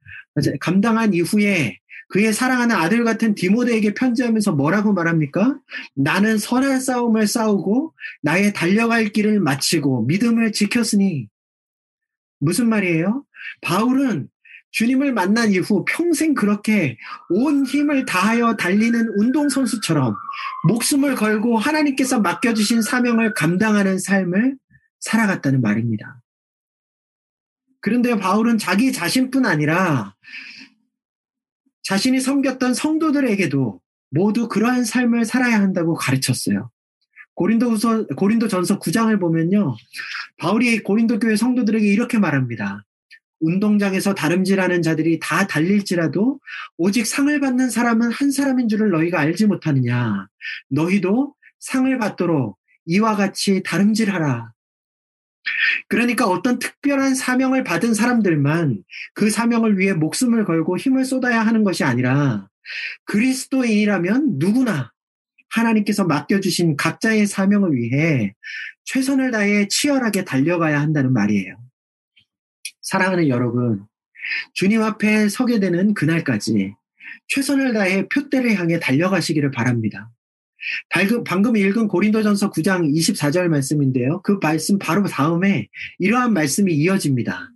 감당한 0.59 1.13
이후에 1.13 1.79
그의 2.09 2.33
사랑하는 2.33 2.75
아들 2.75 3.03
같은 3.03 3.33
디모데에게 3.35 3.93
편지하면서 3.93 4.53
뭐라고 4.53 4.93
말합니까? 4.93 5.57
나는 5.95 6.37
선한 6.37 6.79
싸움을 6.79 7.27
싸우고 7.27 7.93
나의 8.21 8.53
달려갈 8.53 9.09
길을 9.09 9.39
마치고 9.39 10.03
믿음을 10.03 10.51
지켰으니 10.51 11.27
무슨 12.39 12.69
말이에요? 12.69 13.25
바울은 13.61 14.29
주님을 14.71 15.13
만난 15.13 15.53
이후 15.53 15.85
평생 15.87 16.33
그렇게 16.33 16.97
온 17.29 17.65
힘을 17.65 18.05
다하여 18.05 18.57
달리는 18.57 19.07
운동선수처럼 19.17 20.15
목숨을 20.67 21.15
걸고 21.15 21.57
하나님께서 21.57 22.19
맡겨주신 22.19 22.81
사명을 22.81 23.33
감당하는 23.33 23.97
삶을 23.97 24.57
살아갔다는 25.05 25.62
말입니다. 25.62 26.21
그런데 27.79 28.17
바울은 28.17 28.57
자기 28.57 28.91
자신뿐 28.91 29.45
아니라 29.45 30.15
자신이 31.83 32.19
섬겼던 32.19 32.74
성도들에게도 32.74 33.79
모두 34.09 34.47
그러한 34.50 34.83
삶을 34.83 35.25
살아야 35.25 35.62
한다고 35.62 35.93
가르쳤어요. 35.93 36.71
고린도후서 37.35 38.07
고린도 38.15 38.47
전서 38.47 38.79
9장을 38.79 39.19
보면요. 39.19 39.75
바울이 40.38 40.79
고린도 40.79 41.19
교회 41.19 41.35
성도들에게 41.35 41.85
이렇게 41.85 42.17
말합니다. 42.17 42.83
운동장에서 43.41 44.15
다름질하는 44.15 44.81
자들이 44.81 45.19
다 45.21 45.45
달릴지라도 45.45 46.39
오직 46.77 47.05
상을 47.05 47.39
받는 47.39 47.69
사람은 47.69 48.12
한 48.12 48.31
사람인 48.31 48.69
줄을 48.69 48.89
너희가 48.89 49.19
알지 49.19 49.45
못하느냐. 49.45 50.27
너희도 50.69 51.35
상을 51.59 51.95
받도록 52.00 52.57
이와 52.85 53.15
같이 53.15 53.62
다름질하라. 53.63 54.54
그러니까 55.87 56.27
어떤 56.27 56.59
특별한 56.59 57.15
사명을 57.15 57.63
받은 57.63 57.93
사람들만 57.93 58.83
그 59.13 59.29
사명을 59.29 59.77
위해 59.77 59.93
목숨을 59.93 60.45
걸고 60.45 60.77
힘을 60.77 61.05
쏟아야 61.05 61.41
하는 61.41 61.63
것이 61.63 61.83
아니라 61.83 62.47
그리스도인이라면 63.05 64.37
누구나 64.37 64.91
하나님께서 65.49 66.05
맡겨주신 66.05 66.75
각자의 66.75 67.27
사명을 67.27 67.73
위해 67.73 68.33
최선을 68.85 69.31
다해 69.31 69.67
치열하게 69.67 70.25
달려가야 70.25 70.79
한다는 70.79 71.13
말이에요. 71.13 71.57
사랑하는 72.81 73.27
여러분, 73.29 73.85
주님 74.53 74.81
앞에 74.81 75.29
서게 75.29 75.59
되는 75.59 75.93
그날까지 75.93 76.73
최선을 77.27 77.73
다해 77.73 78.07
표대를 78.09 78.55
향해 78.55 78.79
달려가시기를 78.79 79.51
바랍니다. 79.51 80.11
방금 81.25 81.55
읽은 81.55 81.88
고린도전서 81.88 82.51
9장 82.51 82.91
24절 82.93 83.48
말씀인데요. 83.48 84.22
그 84.24 84.39
말씀 84.41 84.79
바로 84.79 85.05
다음에 85.05 85.67
이러한 86.00 86.34
말씀이 86.34 86.74
이어집니다. 86.74 87.51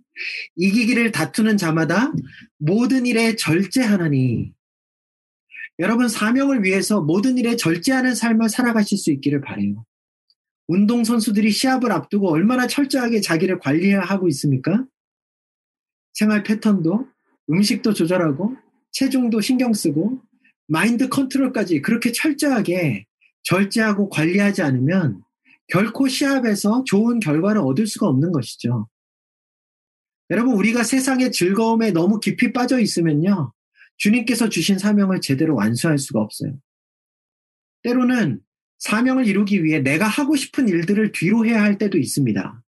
이기기를 0.56 1.12
다투는 1.12 1.56
자마다 1.56 2.12
모든 2.58 3.06
일에 3.06 3.36
절제하나니 3.36 4.52
여러분 5.78 6.08
사명을 6.08 6.62
위해서 6.62 7.00
모든 7.00 7.38
일에 7.38 7.56
절제하는 7.56 8.14
삶을 8.14 8.50
살아가실 8.50 8.98
수 8.98 9.10
있기를 9.12 9.40
바래요. 9.40 9.84
운동 10.68 11.04
선수들이 11.04 11.50
시합을 11.50 11.90
앞두고 11.90 12.30
얼마나 12.30 12.66
철저하게 12.66 13.22
자기를 13.22 13.58
관리하고 13.58 14.28
있습니까? 14.28 14.84
생활 16.12 16.42
패턴도 16.42 17.08
음식도 17.50 17.94
조절하고 17.94 18.56
체중도 18.92 19.40
신경 19.40 19.72
쓰고 19.72 20.20
마인드 20.70 21.08
컨트롤까지 21.08 21.82
그렇게 21.82 22.12
철저하게 22.12 23.04
절제하고 23.42 24.08
관리하지 24.08 24.62
않으면 24.62 25.20
결코 25.66 26.06
시합에서 26.06 26.84
좋은 26.86 27.18
결과를 27.18 27.60
얻을 27.60 27.88
수가 27.88 28.06
없는 28.06 28.30
것이죠. 28.30 28.88
여러분, 30.30 30.54
우리가 30.54 30.84
세상의 30.84 31.32
즐거움에 31.32 31.90
너무 31.90 32.20
깊이 32.20 32.52
빠져 32.52 32.78
있으면요. 32.78 33.52
주님께서 33.96 34.48
주신 34.48 34.78
사명을 34.78 35.20
제대로 35.20 35.56
완수할 35.56 35.98
수가 35.98 36.20
없어요. 36.20 36.56
때로는 37.82 38.40
사명을 38.78 39.26
이루기 39.26 39.64
위해 39.64 39.80
내가 39.80 40.06
하고 40.06 40.36
싶은 40.36 40.68
일들을 40.68 41.10
뒤로 41.10 41.44
해야 41.44 41.62
할 41.62 41.78
때도 41.78 41.98
있습니다. 41.98 42.62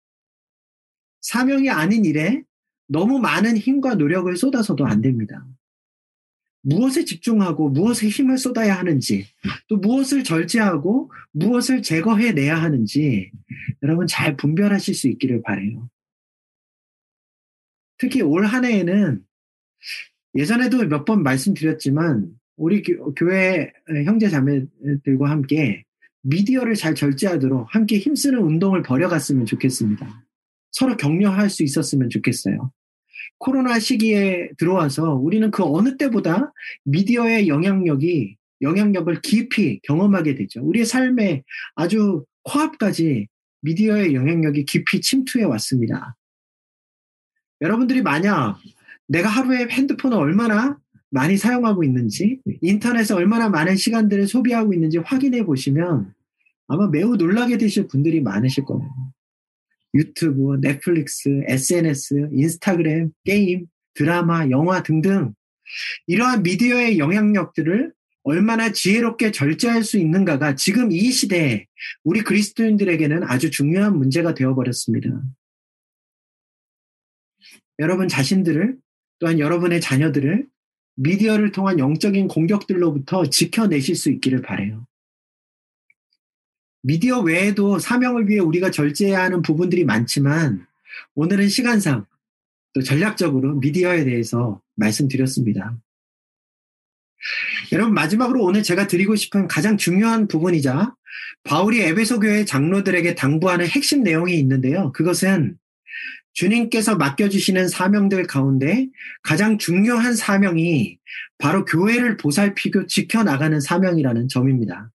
사명이 1.20 1.68
아닌 1.68 2.06
일에 2.06 2.42
너무 2.88 3.18
많은 3.18 3.58
힘과 3.58 3.96
노력을 3.96 4.34
쏟아서도 4.34 4.86
안 4.86 5.02
됩니다. 5.02 5.46
무엇에 6.62 7.04
집중하고 7.04 7.70
무엇에 7.70 8.08
힘을 8.08 8.36
쏟아야 8.38 8.78
하는지, 8.78 9.26
또 9.68 9.76
무엇을 9.78 10.24
절제하고 10.24 11.10
무엇을 11.32 11.82
제거해 11.82 12.32
내야 12.32 12.60
하는지 12.60 13.30
여러분 13.82 14.06
잘 14.06 14.36
분별하실 14.36 14.94
수 14.94 15.08
있기를 15.08 15.42
바래요. 15.42 15.88
특히 17.98 18.22
올 18.22 18.44
한 18.46 18.64
해에는 18.64 19.24
예전에도 20.34 20.86
몇 20.86 21.04
번 21.04 21.22
말씀드렸지만 21.22 22.30
우리 22.56 22.82
교회 23.16 23.72
형제 24.04 24.28
자매들과 24.28 25.30
함께 25.30 25.84
미디어를 26.22 26.74
잘 26.74 26.94
절제하도록 26.94 27.74
함께 27.74 27.98
힘쓰는 27.98 28.38
운동을 28.40 28.82
벌여갔으면 28.82 29.46
좋겠습니다. 29.46 30.24
서로 30.70 30.96
격려할 30.96 31.48
수 31.48 31.62
있었으면 31.62 32.10
좋겠어요. 32.10 32.70
코로나 33.38 33.78
시기에 33.78 34.50
들어와서 34.58 35.14
우리는 35.14 35.50
그 35.50 35.64
어느 35.64 35.96
때보다 35.96 36.52
미디어의 36.84 37.48
영향력이 37.48 38.36
영향력을 38.62 39.20
깊이 39.22 39.80
경험하게 39.82 40.34
되죠. 40.34 40.60
우리의 40.62 40.84
삶에 40.84 41.42
아주 41.74 42.24
코앞까지 42.42 43.26
미디어의 43.62 44.14
영향력이 44.14 44.64
깊이 44.64 45.00
침투해 45.00 45.44
왔습니다. 45.44 46.16
여러분들이 47.60 48.02
만약 48.02 48.58
내가 49.06 49.28
하루에 49.28 49.66
핸드폰을 49.68 50.16
얼마나 50.16 50.78
많이 51.10 51.36
사용하고 51.36 51.82
있는지, 51.82 52.40
인터넷에 52.60 53.12
얼마나 53.14 53.48
많은 53.48 53.76
시간들을 53.76 54.28
소비하고 54.28 54.72
있는지 54.72 54.98
확인해 54.98 55.44
보시면 55.44 56.14
아마 56.68 56.86
매우 56.86 57.16
놀라게 57.16 57.58
되실 57.58 57.88
분들이 57.88 58.20
많으실 58.20 58.64
거예요. 58.64 59.09
유튜브, 59.94 60.58
넷플릭스, 60.60 61.42
SNS, 61.46 62.28
인스타그램, 62.32 63.10
게임, 63.24 63.66
드라마, 63.94 64.48
영화 64.50 64.82
등등 64.82 65.34
이러한 66.06 66.42
미디어의 66.42 66.98
영향력들을 66.98 67.92
얼마나 68.22 68.70
지혜롭게 68.70 69.30
절제할 69.30 69.82
수 69.82 69.98
있는가가 69.98 70.54
지금 70.54 70.92
이 70.92 71.10
시대에 71.10 71.66
우리 72.04 72.22
그리스도인들에게는 72.22 73.24
아주 73.24 73.50
중요한 73.50 73.96
문제가 73.96 74.34
되어버렸습니다. 74.34 75.22
여러분 77.78 78.08
자신들을 78.08 78.76
또한 79.18 79.38
여러분의 79.38 79.80
자녀들을 79.80 80.46
미디어를 80.96 81.52
통한 81.52 81.78
영적인 81.78 82.28
공격들로부터 82.28 83.30
지켜내실 83.30 83.96
수 83.96 84.10
있기를 84.10 84.42
바래요. 84.42 84.86
미디어 86.82 87.20
외에도 87.20 87.78
사명을 87.78 88.28
위해 88.28 88.40
우리가 88.40 88.70
절제해야 88.70 89.22
하는 89.22 89.42
부분들이 89.42 89.84
많지만 89.84 90.66
오늘은 91.14 91.48
시간상 91.48 92.06
또 92.72 92.82
전략적으로 92.82 93.56
미디어에 93.56 94.04
대해서 94.04 94.60
말씀드렸습니다. 94.76 95.76
여러분 97.72 97.94
마지막으로 97.94 98.42
오늘 98.42 98.62
제가 98.62 98.86
드리고 98.86 99.14
싶은 99.16 99.46
가장 99.46 99.76
중요한 99.76 100.26
부분이자 100.26 100.94
바울이 101.44 101.82
에베소 101.82 102.20
교회 102.20 102.44
장로들에게 102.44 103.14
당부하는 103.14 103.66
핵심 103.66 104.02
내용이 104.02 104.38
있는데요. 104.38 104.92
그것은 104.92 105.58
주님께서 106.32 106.96
맡겨주시는 106.96 107.68
사명들 107.68 108.26
가운데 108.26 108.88
가장 109.22 109.58
중요한 109.58 110.14
사명이 110.14 110.98
바로 111.38 111.64
교회를 111.64 112.16
보살피고 112.16 112.86
지켜나가는 112.86 113.60
사명이라는 113.60 114.28
점입니다. 114.28 114.90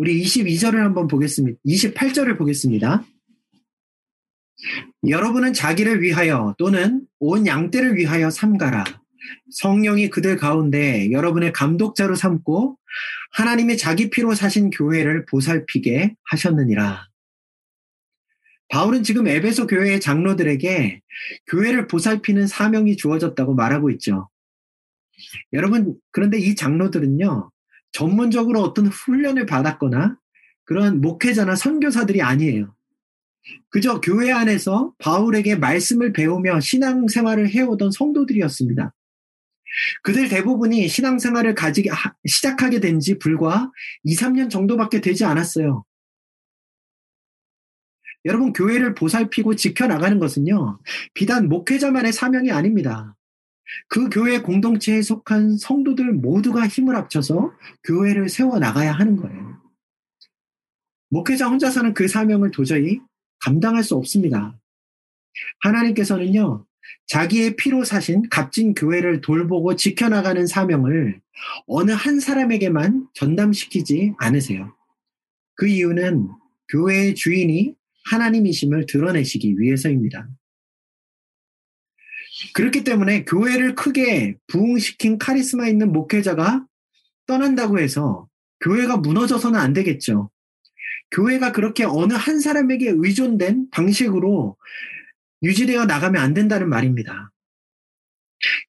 우리 0.00 0.22
22절을 0.22 0.76
한번 0.76 1.08
보겠습니다. 1.08 1.60
28절을 1.66 2.38
보겠습니다. 2.38 3.04
여러분은 5.06 5.52
자기를 5.52 6.00
위하여 6.00 6.54
또는 6.56 7.06
온 7.18 7.46
양떼를 7.46 7.96
위하여 7.96 8.30
삼가라. 8.30 8.84
성령이 9.50 10.08
그들 10.08 10.38
가운데 10.38 11.12
여러분의 11.12 11.52
감독자로 11.52 12.14
삼고 12.14 12.78
하나님의 13.32 13.76
자기 13.76 14.08
피로 14.08 14.34
사신 14.34 14.70
교회를 14.70 15.26
보살피게 15.26 16.14
하셨느니라. 16.30 17.06
바울은 18.68 19.02
지금 19.02 19.28
에베소 19.28 19.66
교회의 19.66 20.00
장로들에게 20.00 21.02
교회를 21.48 21.88
보살피는 21.88 22.46
사명이 22.46 22.96
주어졌다고 22.96 23.54
말하고 23.54 23.90
있죠. 23.90 24.30
여러분, 25.52 25.94
그런데 26.10 26.38
이 26.38 26.54
장로들은요, 26.54 27.50
전문적으로 27.92 28.60
어떤 28.60 28.86
훈련을 28.86 29.46
받았거나 29.46 30.16
그런 30.64 31.00
목회자나 31.00 31.56
선교사들이 31.56 32.22
아니에요. 32.22 32.74
그저 33.70 34.00
교회 34.00 34.30
안에서 34.32 34.92
바울에게 34.98 35.56
말씀을 35.56 36.12
배우며 36.12 36.60
신앙생활을 36.60 37.50
해오던 37.50 37.90
성도들이었습니다. 37.90 38.94
그들 40.02 40.28
대부분이 40.28 40.88
신앙생활을 40.88 41.54
가지게 41.54 41.90
시작하게 42.26 42.80
된 42.80 43.00
지 43.00 43.18
불과 43.18 43.70
2, 44.04 44.14
3년 44.14 44.50
정도밖에 44.50 45.00
되지 45.00 45.24
않았어요. 45.24 45.84
여러분, 48.26 48.52
교회를 48.52 48.94
보살피고 48.94 49.56
지켜나가는 49.56 50.18
것은요, 50.18 50.80
비단 51.14 51.48
목회자만의 51.48 52.12
사명이 52.12 52.50
아닙니다. 52.50 53.16
그 53.88 54.08
교회 54.08 54.40
공동체에 54.40 55.02
속한 55.02 55.56
성도들 55.56 56.12
모두가 56.12 56.66
힘을 56.66 56.96
합쳐서 56.96 57.52
교회를 57.84 58.28
세워 58.28 58.58
나가야 58.58 58.92
하는 58.92 59.16
거예요. 59.16 59.60
목회자 61.10 61.48
혼자서는 61.48 61.94
그 61.94 62.08
사명을 62.08 62.50
도저히 62.50 63.00
감당할 63.40 63.82
수 63.82 63.96
없습니다. 63.96 64.56
하나님께서는요, 65.60 66.66
자기의 67.06 67.56
피로 67.56 67.84
사신 67.84 68.28
값진 68.28 68.74
교회를 68.74 69.20
돌보고 69.20 69.76
지켜나가는 69.76 70.46
사명을 70.46 71.20
어느 71.66 71.92
한 71.92 72.20
사람에게만 72.20 73.08
전담시키지 73.14 74.14
않으세요. 74.18 74.74
그 75.56 75.66
이유는 75.66 76.28
교회의 76.68 77.14
주인이 77.14 77.74
하나님이심을 78.10 78.86
드러내시기 78.86 79.58
위해서입니다. 79.58 80.28
그렇기 82.54 82.84
때문에 82.84 83.24
교회를 83.24 83.74
크게 83.74 84.36
부흥시킨 84.46 85.18
카리스마 85.18 85.66
있는 85.68 85.92
목회자가 85.92 86.64
떠난다고 87.26 87.78
해서 87.78 88.28
교회가 88.60 88.98
무너져서는 88.98 89.58
안 89.58 89.72
되겠죠. 89.72 90.30
교회가 91.10 91.52
그렇게 91.52 91.84
어느 91.84 92.14
한 92.14 92.40
사람에게 92.40 92.92
의존된 92.96 93.70
방식으로 93.70 94.56
유지되어 95.42 95.86
나가면 95.86 96.22
안 96.22 96.34
된다는 96.34 96.68
말입니다. 96.68 97.30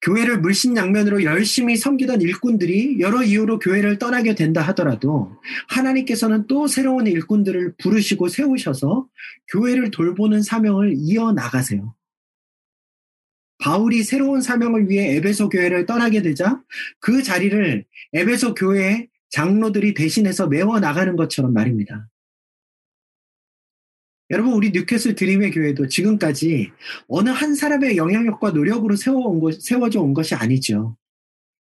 교회를 0.02 0.40
물신양면으로 0.40 1.22
열심히 1.24 1.76
섬기던 1.76 2.20
일꾼들이 2.20 3.00
여러 3.00 3.22
이유로 3.22 3.58
교회를 3.58 3.98
떠나게 3.98 4.34
된다 4.34 4.60
하더라도 4.68 5.40
하나님께서는 5.68 6.46
또 6.46 6.66
새로운 6.66 7.06
일꾼들을 7.06 7.74
부르시고 7.78 8.28
세우셔서 8.28 9.06
교회를 9.50 9.90
돌보는 9.90 10.42
사명을 10.42 10.92
이어나가세요. 10.96 11.94
바울이 13.62 14.02
새로운 14.02 14.40
사명을 14.40 14.88
위해 14.88 15.14
에베소 15.16 15.48
교회를 15.48 15.86
떠나게 15.86 16.20
되자 16.20 16.60
그 16.98 17.22
자리를 17.22 17.84
에베소 18.12 18.54
교회의 18.54 19.08
장로들이 19.30 19.94
대신해서 19.94 20.48
메워 20.48 20.80
나가는 20.80 21.14
것처럼 21.14 21.52
말입니다. 21.52 22.08
여러분 24.30 24.54
우리 24.54 24.72
뉴캐슬 24.72 25.14
드림의 25.14 25.52
교회도 25.52 25.86
지금까지 25.86 26.72
어느 27.06 27.30
한 27.30 27.54
사람의 27.54 27.96
영향력과 27.96 28.50
노력으로 28.50 28.96
세워온 28.96 29.38
것, 29.38 29.62
세워져 29.62 30.00
온 30.00 30.12
것이 30.12 30.34
아니죠. 30.34 30.96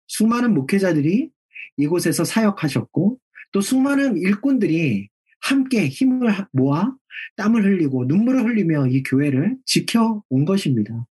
수많은 0.07 0.55
목회자들이 0.55 1.31
이곳에서 1.77 2.25
사역하셨고 2.25 3.19
또 3.53 3.61
수많은 3.61 4.17
일꾼들이 4.17 5.09
함께 5.41 5.87
힘을 5.87 6.33
모아 6.53 6.95
땀을 7.37 7.65
흘리고 7.65 8.07
눈물을 8.07 8.45
흘리며 8.45 8.87
이 8.87 9.03
교회를 9.03 9.57
지켜온 9.67 10.45
것입니다. 10.47 11.07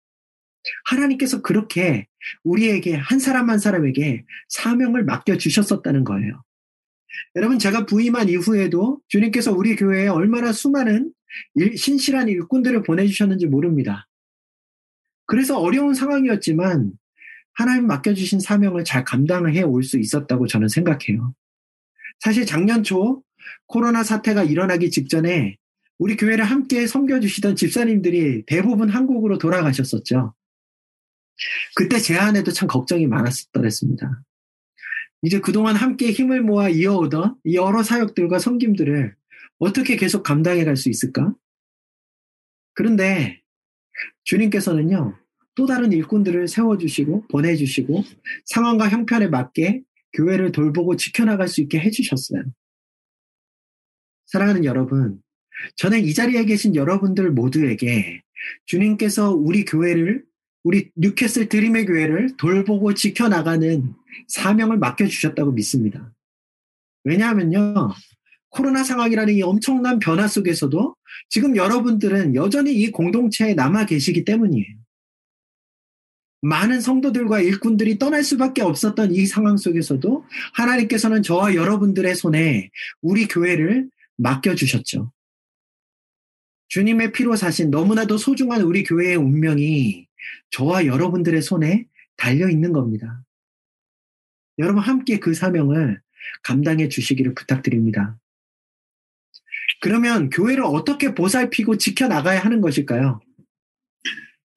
하나님께서 0.85 1.41
그렇게 1.41 2.07
우리에게 2.43 2.95
한 2.95 3.19
사람 3.19 3.49
한 3.49 3.59
사람에게 3.59 4.25
사명을 4.49 5.03
맡겨 5.05 5.37
주셨었다는 5.37 6.03
거예요. 6.03 6.43
여러분 7.35 7.59
제가 7.59 7.85
부임한 7.85 8.29
이후에도 8.29 8.99
주님께서 9.07 9.51
우리 9.53 9.75
교회에 9.75 10.07
얼마나 10.07 10.51
수많은 10.51 11.11
일, 11.55 11.77
신실한 11.77 12.27
일꾼들을 12.29 12.83
보내주셨는지 12.83 13.47
모릅니다. 13.47 14.07
그래서 15.25 15.59
어려운 15.59 15.93
상황이었지만 15.93 16.91
하나님 17.53 17.87
맡겨주신 17.87 18.39
사명을 18.39 18.83
잘 18.83 19.03
감당해 19.03 19.61
올 19.63 19.83
수 19.83 19.97
있었다고 19.97 20.47
저는 20.47 20.67
생각해요. 20.67 21.33
사실 22.19 22.45
작년 22.45 22.83
초 22.83 23.23
코로나 23.67 24.03
사태가 24.03 24.43
일어나기 24.43 24.89
직전에 24.91 25.57
우리 25.97 26.17
교회를 26.17 26.43
함께 26.43 26.87
섬겨주시던 26.87 27.55
집사님들이 27.55 28.43
대부분 28.45 28.89
한국으로 28.89 29.37
돌아가셨었죠. 29.37 30.33
그때 31.75 31.99
제 31.99 32.17
안에도 32.17 32.51
참 32.51 32.67
걱정이 32.67 33.07
많았었더랬습니다. 33.07 34.23
이제 35.21 35.39
그동안 35.39 35.75
함께 35.75 36.11
힘을 36.11 36.41
모아 36.41 36.69
이어오던 36.69 37.37
여러 37.53 37.83
사역들과 37.83 38.39
섬김들을 38.39 39.15
어떻게 39.57 39.95
계속 39.95 40.23
감당해 40.23 40.63
갈 40.65 40.75
수 40.75 40.89
있을까? 40.89 41.33
그런데 42.73 43.41
주님께서는요, 44.25 45.17
또 45.55 45.65
다른 45.65 45.93
일꾼들을 45.93 46.47
세워주시고 46.47 47.27
보내주시고 47.29 48.03
상황과 48.45 48.89
형편에 48.89 49.27
맞게 49.27 49.81
교회를 50.13 50.51
돌보고 50.51 50.97
지켜나갈 50.97 51.47
수 51.47 51.61
있게 51.61 51.79
해주셨어요. 51.79 52.43
사랑하는 54.27 54.65
여러분, 54.65 55.21
저는 55.77 56.03
이 56.03 56.13
자리에 56.13 56.45
계신 56.45 56.75
여러분들 56.75 57.31
모두에게 57.31 58.21
주님께서 58.65 59.31
우리 59.31 59.63
교회를, 59.63 60.25
우리 60.65 60.89
뉴캐슬 60.95 61.47
드림의 61.47 61.85
교회를 61.85 62.37
돌보고 62.37 62.95
지켜나가는 62.95 63.93
사명을 64.27 64.79
맡겨주셨다고 64.79 65.51
믿습니다. 65.51 66.11
왜냐하면요, 67.03 67.91
코로나 68.49 68.83
상황이라는 68.83 69.35
이 69.35 69.43
엄청난 69.43 69.99
변화 69.99 70.27
속에서도 70.27 70.95
지금 71.29 71.55
여러분들은 71.55 72.33
여전히 72.33 72.73
이 72.73 72.89
공동체에 72.89 73.53
남아 73.53 73.85
계시기 73.85 74.25
때문이에요. 74.25 74.65
많은 76.41 76.81
성도들과 76.81 77.41
일꾼들이 77.41 77.99
떠날 77.99 78.23
수밖에 78.23 78.63
없었던 78.63 79.13
이 79.13 79.27
상황 79.27 79.57
속에서도 79.57 80.25
하나님께서는 80.55 81.21
저와 81.21 81.53
여러분들의 81.53 82.15
손에 82.15 82.71
우리 83.01 83.27
교회를 83.27 83.87
맡겨주셨죠. 84.17 85.11
주님의 86.69 87.11
피로 87.11 87.35
사신 87.35 87.69
너무나도 87.69 88.17
소중한 88.17 88.63
우리 88.63 88.83
교회의 88.83 89.15
운명이 89.15 90.07
저와 90.51 90.85
여러분들의 90.85 91.41
손에 91.41 91.85
달려 92.17 92.49
있는 92.49 92.71
겁니다. 92.71 93.23
여러분 94.57 94.81
함께 94.81 95.19
그 95.19 95.33
사명을 95.33 96.01
감당해 96.43 96.87
주시기를 96.87 97.33
부탁드립니다. 97.33 98.17
그러면 99.81 100.29
교회를 100.29 100.63
어떻게 100.63 101.13
보살피고 101.13 101.77
지켜나가야 101.77 102.39
하는 102.39 102.61
것일까요? 102.61 103.19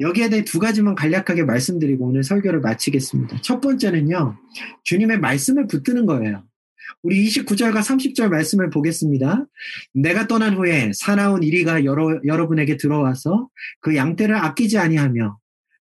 여기에 0.00 0.28
대해 0.30 0.44
두 0.44 0.60
가지만 0.60 0.94
간략하게 0.94 1.42
말씀드리고 1.44 2.06
오늘 2.06 2.22
설교를 2.22 2.60
마치겠습니다. 2.60 3.40
첫 3.42 3.60
번째는요, 3.60 4.38
주님의 4.84 5.18
말씀을 5.18 5.66
붙드는 5.66 6.06
거예요. 6.06 6.44
우리 7.02 7.26
29절과 7.26 7.80
30절 7.80 8.28
말씀을 8.28 8.70
보겠습니다. 8.70 9.46
내가 9.92 10.26
떠난 10.26 10.54
후에 10.54 10.92
사나운 10.94 11.42
이리가 11.42 11.84
여러, 11.84 12.20
여러분에게 12.24 12.76
들어와서 12.76 13.48
그 13.80 13.96
양떼를 13.96 14.36
아끼지 14.36 14.78
아니하며 14.78 15.38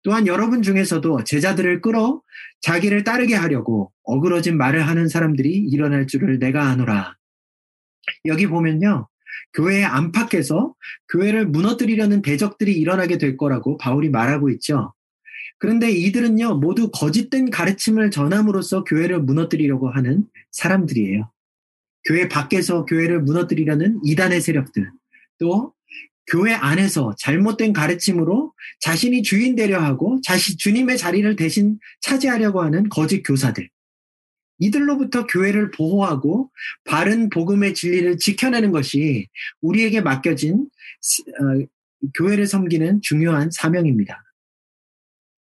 또한 0.03 0.27
여러분 0.27 0.61
중에서도 0.61 1.23
제자들을 1.23 1.81
끌어 1.81 2.21
자기를 2.61 3.03
따르게 3.03 3.35
하려고 3.35 3.91
어그러진 4.03 4.57
말을 4.57 4.87
하는 4.87 5.07
사람들이 5.07 5.49
일어날 5.49 6.07
줄을 6.07 6.39
내가 6.39 6.67
아노라. 6.67 7.15
여기 8.25 8.47
보면요. 8.47 9.07
교회의 9.53 9.85
안팎에서 9.85 10.73
교회를 11.11 11.47
무너뜨리려는 11.47 12.21
대적들이 12.21 12.73
일어나게 12.73 13.17
될 13.17 13.37
거라고 13.37 13.77
바울이 13.77 14.09
말하고 14.09 14.49
있죠. 14.51 14.93
그런데 15.59 15.91
이들은요, 15.91 16.55
모두 16.55 16.91
거짓된 16.91 17.49
가르침을 17.49 18.11
전함으로써 18.11 18.83
교회를 18.83 19.21
무너뜨리려고 19.21 19.89
하는 19.89 20.25
사람들이에요. 20.51 21.31
교회 22.05 22.27
밖에서 22.27 22.83
교회를 22.85 23.21
무너뜨리려는 23.21 24.01
이단의 24.03 24.41
세력들, 24.41 24.91
또 25.39 25.73
교회 26.27 26.53
안에서 26.53 27.13
잘못된 27.17 27.73
가르침으로 27.73 28.53
자신이 28.79 29.23
주인 29.23 29.55
되려 29.55 29.81
하고 29.81 30.19
자신 30.23 30.57
주님의 30.57 30.97
자리를 30.97 31.35
대신 31.35 31.79
차지하려고 32.01 32.61
하는 32.61 32.89
거짓 32.89 33.21
교사들. 33.23 33.69
이들로부터 34.59 35.25
교회를 35.27 35.71
보호하고 35.71 36.49
바른 36.85 37.29
복음의 37.29 37.73
진리를 37.73 38.17
지켜내는 38.17 38.71
것이 38.71 39.27
우리에게 39.61 40.01
맡겨진 40.01 40.53
어, 40.59 41.65
교회를 42.15 42.47
섬기는 42.47 43.01
중요한 43.01 43.49
사명입니다. 43.51 44.23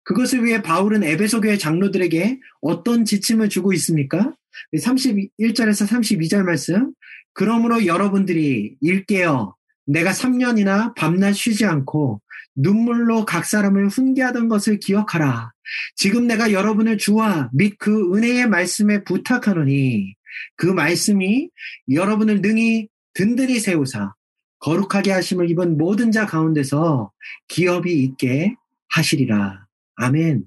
그것을 0.05 0.45
위해 0.45 0.63
바울은 0.63 1.03
에베소 1.03 1.41
교회 1.43 1.59
장로들에게 1.59 2.41
어떤 2.63 3.05
지침을 3.05 3.49
주고 3.49 3.73
있습니까? 3.75 4.35
31절에서 4.75 5.87
32절 5.87 6.45
말씀. 6.45 6.93
그러므로 7.35 7.87
여러분들이 7.87 8.77
일깨어 8.81 9.55
내가 9.89 10.13
3년이나 10.13 10.95
밤낮 10.95 11.33
쉬지 11.33 11.65
않고 11.65 12.21
눈물로 12.55 13.25
각 13.25 13.45
사람을 13.45 13.89
훈계하던 13.89 14.49
것을 14.49 14.79
기억하라. 14.79 15.53
지금 15.97 16.27
내가 16.27 16.53
여러분을 16.53 16.99
주와 16.99 17.51
및 17.53 17.77
그 17.79 18.15
은혜의 18.15 18.49
말씀에 18.49 19.05
부탁하노니 19.05 20.15
그 20.57 20.67
말씀이 20.67 21.49
여러분을 21.91 22.41
능히 22.41 22.89
든든히 23.15 23.59
세우사 23.61 24.15
거룩하게 24.61 25.13
하심을 25.13 25.51
입은 25.51 25.79
모든 25.79 26.13
자 26.13 26.27
가운데서 26.27 27.13
기업이 27.49 28.03
있게 28.03 28.57
하시리라. 28.89 29.67
아멘. 29.97 30.45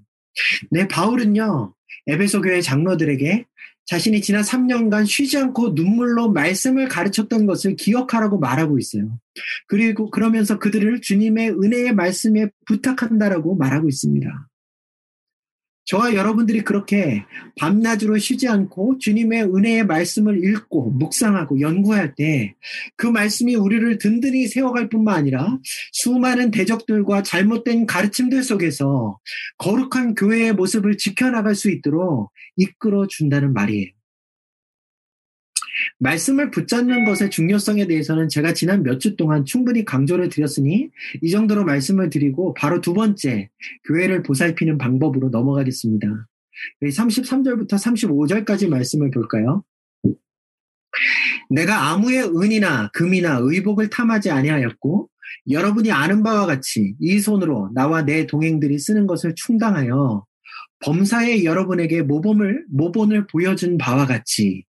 네, 0.69 0.87
바울은요, 0.87 1.73
에베소 2.07 2.41
교회 2.41 2.61
장로들에게 2.61 3.45
자신이 3.85 4.21
지난 4.21 4.41
3년간 4.41 5.05
쉬지 5.05 5.37
않고 5.37 5.69
눈물로 5.69 6.31
말씀을 6.31 6.87
가르쳤던 6.87 7.45
것을 7.45 7.75
기억하라고 7.75 8.39
말하고 8.39 8.77
있어요. 8.79 9.19
그리고 9.67 10.09
그러면서 10.09 10.59
그들을 10.59 11.01
주님의 11.01 11.51
은혜의 11.51 11.93
말씀에 11.95 12.49
부탁한다라고 12.67 13.55
말하고 13.55 13.89
있습니다. 13.89 14.47
저와 15.85 16.13
여러분들이 16.15 16.61
그렇게 16.63 17.23
밤낮으로 17.57 18.17
쉬지 18.17 18.47
않고 18.47 18.97
주님의 18.99 19.43
은혜의 19.43 19.85
말씀을 19.85 20.43
읽고 20.43 20.91
묵상하고 20.91 21.59
연구할 21.59 22.15
때 22.15 22.55
그 22.95 23.07
말씀이 23.07 23.55
우리를 23.55 23.97
든든히 23.97 24.47
세워갈 24.47 24.89
뿐만 24.89 25.15
아니라 25.15 25.57
수많은 25.91 26.51
대적들과 26.51 27.23
잘못된 27.23 27.85
가르침들 27.85 28.43
속에서 28.43 29.19
거룩한 29.57 30.15
교회의 30.15 30.53
모습을 30.53 30.97
지켜나갈 30.97 31.55
수 31.55 31.69
있도록 31.69 32.31
이끌어 32.57 33.07
준다는 33.07 33.53
말이에요. 33.53 33.89
말씀을 36.01 36.49
붙잡는 36.49 37.05
것의 37.05 37.29
중요성에 37.29 37.85
대해서는 37.87 38.27
제가 38.27 38.53
지난 38.53 38.83
몇 38.83 38.99
주 38.99 39.15
동안 39.15 39.45
충분히 39.45 39.85
강조를 39.85 40.29
드렸으니 40.29 40.89
이 41.21 41.29
정도로 41.31 41.63
말씀을 41.63 42.09
드리고 42.09 42.53
바로 42.53 42.81
두 42.81 42.93
번째 42.93 43.49
교회를 43.85 44.21
보살피는 44.23 44.77
방법으로 44.77 45.29
넘어가겠습니다. 45.29 46.27
33절부터 46.83 47.73
35절까지 47.73 48.67
말씀을 48.67 49.09
볼까요? 49.11 49.63
내가 51.49 51.89
아무의 51.89 52.23
은이나 52.35 52.89
금이나 52.93 53.39
의복을 53.41 53.89
탐하지 53.89 54.29
아니하였고 54.29 55.09
여러분이 55.49 55.91
아는 55.91 56.21
바와 56.23 56.45
같이 56.45 56.95
이 56.99 57.19
손으로 57.19 57.71
나와 57.73 58.03
내 58.03 58.27
동행들이 58.27 58.77
쓰는 58.77 59.07
것을 59.07 59.33
충당하여 59.35 60.25
범사에 60.83 61.43
여러분에게 61.43 62.01
모범을 62.01 62.65
모본을 62.69 63.27
보여준 63.27 63.77
바와 63.77 64.05
같이 64.05 64.65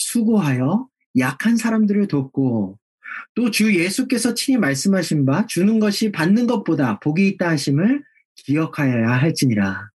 수고하여 0.00 0.88
약한 1.18 1.56
사람들을 1.56 2.08
돕고 2.08 2.78
또 3.34 3.50
주 3.50 3.74
예수께서 3.76 4.34
친히 4.34 4.58
말씀하신 4.58 5.26
바 5.26 5.46
주는 5.46 5.78
것이 5.80 6.12
받는 6.12 6.46
것보다 6.46 6.98
복이 7.00 7.26
있다 7.28 7.50
하심을 7.50 8.02
기억하여야 8.36 9.10
할지니라. 9.10 9.90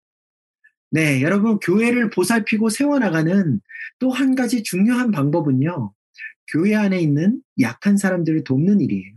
네, 0.91 1.21
여러분 1.21 1.59
교회를 1.59 2.09
보살피고 2.09 2.69
세워나가는 2.69 3.61
또 3.99 4.09
한 4.11 4.35
가지 4.35 4.63
중요한 4.63 5.11
방법은요. 5.11 5.93
교회 6.51 6.75
안에 6.75 6.99
있는 6.99 7.41
약한 7.59 7.97
사람들을 7.97 8.43
돕는 8.43 8.81
일이에요. 8.81 9.13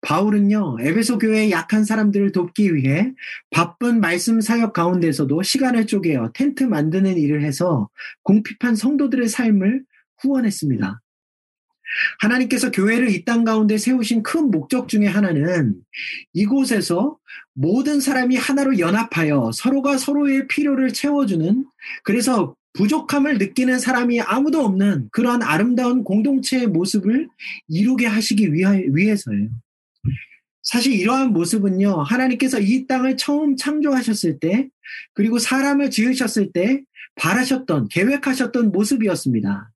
바울은요, 0.00 0.78
에베소 0.80 1.18
교회의 1.18 1.50
약한 1.50 1.84
사람들을 1.84 2.32
돕기 2.32 2.74
위해 2.74 3.12
바쁜 3.50 4.00
말씀 4.00 4.40
사역 4.40 4.72
가운데서도 4.72 5.42
시간을 5.42 5.86
쪼개어 5.86 6.32
텐트 6.34 6.64
만드는 6.64 7.16
일을 7.18 7.42
해서 7.42 7.88
공핍한 8.22 8.76
성도들의 8.76 9.28
삶을 9.28 9.84
후원했습니다. 10.22 11.00
하나님께서 12.20 12.70
교회를 12.70 13.10
이 13.10 13.24
땅 13.24 13.44
가운데 13.44 13.78
세우신 13.78 14.22
큰 14.22 14.50
목적 14.50 14.88
중의 14.88 15.08
하나는 15.08 15.74
이곳에서 16.32 17.18
모든 17.54 18.00
사람이 18.00 18.36
하나로 18.36 18.78
연합하여 18.78 19.50
서로가 19.54 19.96
서로의 19.96 20.46
필요를 20.48 20.92
채워주는 20.92 21.64
그래서 22.04 22.54
부족함을 22.74 23.38
느끼는 23.38 23.78
사람이 23.78 24.20
아무도 24.20 24.60
없는 24.64 25.08
그러한 25.10 25.42
아름다운 25.42 26.04
공동체의 26.04 26.66
모습을 26.66 27.28
이루게 27.68 28.06
하시기 28.06 28.52
위해서예요. 28.52 29.48
사실 30.66 30.94
이러한 30.94 31.32
모습은요, 31.32 32.02
하나님께서 32.02 32.58
이 32.58 32.88
땅을 32.88 33.16
처음 33.16 33.54
창조하셨을 33.54 34.40
때, 34.40 34.68
그리고 35.14 35.38
사람을 35.38 35.90
지으셨을 35.90 36.50
때 36.52 36.82
바라셨던, 37.14 37.86
계획하셨던 37.88 38.72
모습이었습니다. 38.72 39.72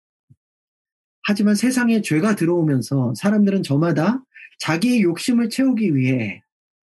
하지만 1.22 1.54
세상에 1.54 2.02
죄가 2.02 2.34
들어오면서 2.34 3.14
사람들은 3.16 3.62
저마다 3.62 4.24
자기의 4.58 5.02
욕심을 5.02 5.48
채우기 5.48 5.94
위해 5.94 6.42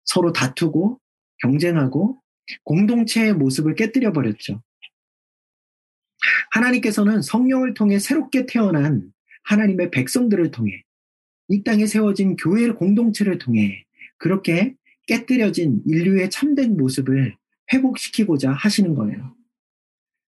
서로 0.04 0.32
다투고 0.32 1.00
경쟁하고 1.38 2.22
공동체의 2.62 3.34
모습을 3.34 3.74
깨뜨려 3.74 4.12
버렸죠. 4.12 4.62
하나님께서는 6.52 7.22
성령을 7.22 7.74
통해 7.74 7.98
새롭게 7.98 8.46
태어난 8.46 9.12
하나님의 9.42 9.90
백성들을 9.90 10.52
통해 10.52 10.84
이 11.50 11.64
땅에 11.64 11.86
세워진 11.86 12.36
교회 12.36 12.70
공동체를 12.70 13.38
통해 13.38 13.84
그렇게 14.18 14.74
깨뜨려진 15.06 15.82
인류의 15.84 16.30
참된 16.30 16.76
모습을 16.76 17.36
회복시키고자 17.72 18.52
하시는 18.52 18.94
거예요. 18.94 19.34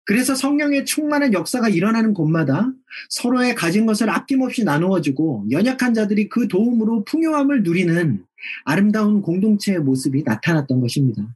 그래서 0.05 0.35
성령의 0.35 0.85
충만한 0.85 1.33
역사가 1.33 1.69
일어나는 1.69 2.13
곳마다 2.13 2.71
서로의 3.09 3.55
가진 3.55 3.85
것을 3.85 4.09
아낌없이 4.09 4.63
나누어주고 4.63 5.47
연약한 5.51 5.93
자들이 5.93 6.29
그 6.29 6.47
도움으로 6.47 7.03
풍요함을 7.03 7.63
누리는 7.63 8.23
아름다운 8.63 9.21
공동체의 9.21 9.79
모습이 9.79 10.23
나타났던 10.23 10.79
것입니다. 10.79 11.35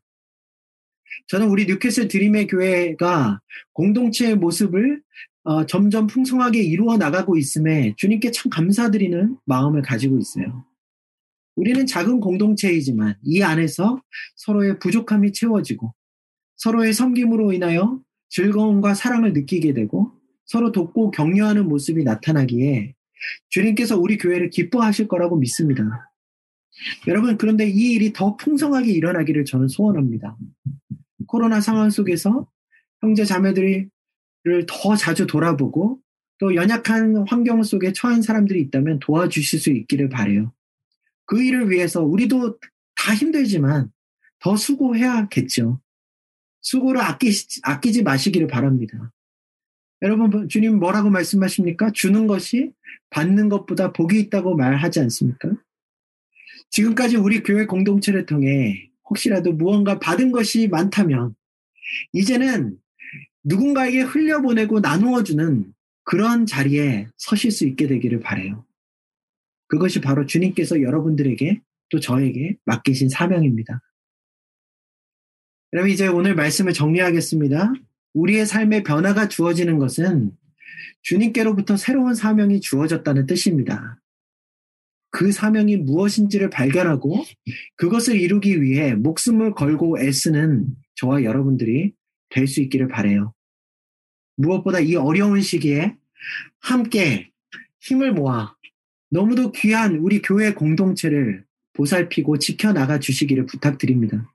저는 1.28 1.48
우리 1.50 1.66
뉴캐슬 1.66 2.08
드림의 2.08 2.48
교회가 2.48 3.42
공동체의 3.74 4.36
모습을 4.36 5.02
어, 5.44 5.66
점점 5.66 6.08
풍성하게 6.08 6.62
이루어 6.62 6.98
나가고 6.98 7.38
있음에 7.38 7.94
주님께 7.98 8.32
참 8.32 8.50
감사드리는 8.50 9.38
마음을 9.46 9.82
가지고 9.82 10.18
있어요. 10.20 10.66
우리는 11.56 11.86
작은 11.86 12.20
공동체이지만 12.20 13.16
이 13.24 13.42
안에서 13.42 14.02
서로의 14.36 14.80
부족함이 14.80 15.34
채워지고 15.34 15.94
서로의 16.58 16.94
섬김으로 16.94 17.54
인하여 17.54 18.00
즐거움과 18.30 18.94
사랑을 18.94 19.34
느끼게 19.34 19.74
되고 19.74 20.12
서로 20.46 20.72
돕고 20.72 21.12
격려하는 21.12 21.68
모습이 21.68 22.04
나타나기에 22.04 22.96
주님께서 23.50 23.98
우리 23.98 24.18
교회를 24.18 24.50
기뻐하실 24.50 25.08
거라고 25.08 25.38
믿습니다. 25.38 26.12
여러분, 27.08 27.38
그런데 27.38 27.68
이 27.68 27.94
일이 27.94 28.14
더 28.14 28.36
풍성하게 28.38 28.92
일어나기를 28.92 29.46
저는 29.46 29.68
소원합니다. 29.68 30.38
코로나 31.28 31.62
상황 31.62 31.90
속에서 31.90 32.48
형제 33.02 33.26
자매들을 33.26 33.90
더 34.68 34.96
자주 34.96 35.28
돌아보고 35.28 36.00
또 36.40 36.56
연약한 36.56 37.26
환경 37.28 37.62
속에 37.62 37.94
처한 37.94 38.22
사람들이 38.22 38.62
있다면 38.62 39.00
도와주실 39.00 39.60
수 39.60 39.70
있기를 39.70 40.10
바래요. 40.10 40.52
그 41.26 41.42
일을 41.42 41.70
위해서 41.70 42.02
우리도 42.02 42.60
다 42.96 43.14
힘들지만 43.14 43.92
더 44.40 44.58
수고해야겠죠. 44.58 45.80
수고를 46.62 47.02
아끼, 47.02 47.32
아끼지 47.64 48.04
마시기를 48.04 48.48
바랍니다. 48.48 49.12
여러분, 50.02 50.50
주님 50.50 50.80
뭐라고 50.80 51.12
말씀하십니까? 51.12 51.92
주는 51.92 52.26
것이 52.26 52.72
받는 53.12 53.50
것보다 53.50 53.94
복이 53.94 54.20
있다고 54.20 54.56
말하지 54.56 55.00
않습니까? 55.02 55.52
지금까지 56.72 57.18
우리 57.18 57.44
교회 57.44 57.66
공동체를 57.68 58.26
통해 58.26 58.90
혹시라도 59.08 59.54
무언가 59.54 60.00
받은 60.00 60.32
것이 60.32 60.68
많다면, 60.68 61.36
이제는 62.14 62.78
누군가에게 63.44 64.02
흘려보내고 64.02 64.80
나누어주는 64.80 65.74
그런 66.04 66.46
자리에 66.46 67.08
서실 67.18 67.52
수 67.52 67.66
있게 67.66 67.88
되기를 67.88 68.20
바래요. 68.20 68.66
그것이 69.68 70.02
바로 70.02 70.26
주님께서 70.26 70.82
여러분들에게 70.82 71.62
또 71.90 72.00
저에게 72.00 72.58
맡기신 72.66 73.10
사명입니다. 73.10 73.82
그럼 75.72 75.88
이제 75.88 76.08
오늘 76.08 76.36
말씀을 76.36 76.74
정리하겠습니다. 76.74 77.74
우리의 78.14 78.46
삶의 78.46 78.84
변화가 78.84 79.30
주어지는 79.30 79.78
것은 79.78 80.32
주님께로부터 81.04 81.78
새로운 81.78 82.14
사명이 82.14 82.60
주어졌다는 82.60 83.26
뜻입니다. 83.26 84.02
그 85.12 85.32
사명이 85.32 85.78
무엇인지를 85.78 86.50
발견하고 86.50 87.24
그것을 87.76 88.20
이루기 88.20 88.62
위해 88.62 88.96
목숨을 88.96 89.54
걸고 89.54 90.00
애쓰는 90.00 90.68
저와 90.96 91.24
여러분들이 91.24 91.94
될 92.32 92.48
수 92.48 92.62
있기를 92.62 92.88
바래요. 92.88 93.34
무엇보다 94.38 94.80
이 94.80 94.96
어려운 94.96 95.42
시기에 95.42 95.96
함께 96.60 97.32
힘을 97.82 98.14
모아 98.14 98.56
너무도 99.10 99.52
귀한 99.52 99.98
우리 99.98 100.22
교회 100.22 100.54
공동체를 100.54 101.46
보살피고 101.74 102.38
지켜나가 102.40 103.00
주시기를 103.00 103.46
부탁드립니다. 103.46 104.34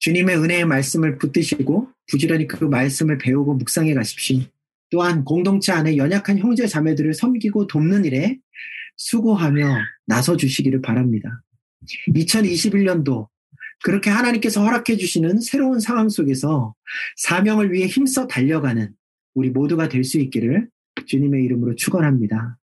주님의 0.00 0.38
은혜의 0.38 0.64
말씀을 0.66 1.18
붙드시고 1.18 1.90
부지런히 2.10 2.46
그 2.46 2.64
말씀을 2.64 3.18
배우고 3.18 3.54
묵상해 3.54 3.94
가십시오. 3.94 4.40
또한 4.90 5.24
공동체 5.24 5.72
안에 5.72 5.96
연약한 5.96 6.38
형제 6.38 6.66
자매들을 6.66 7.14
섬기고 7.14 7.66
돕는 7.66 8.04
일에 8.04 8.38
수고하며 8.96 9.78
나서 10.06 10.36
주시기를 10.36 10.80
바랍니다. 10.82 11.42
2021년도 12.08 13.28
그렇게 13.84 14.10
하나님께서 14.10 14.62
허락해 14.64 14.96
주시는 14.96 15.40
새로운 15.40 15.80
상황 15.80 16.08
속에서 16.08 16.74
사명을 17.16 17.72
위해 17.72 17.86
힘써 17.86 18.26
달려가는 18.26 18.94
우리 19.34 19.50
모두가 19.50 19.88
될 19.88 20.04
수 20.04 20.18
있기를 20.18 20.68
주님의 21.06 21.44
이름으로 21.44 21.74
축원합니다. 21.76 22.58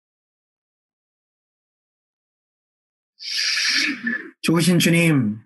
좋으신 4.43 4.79
주님, 4.79 5.39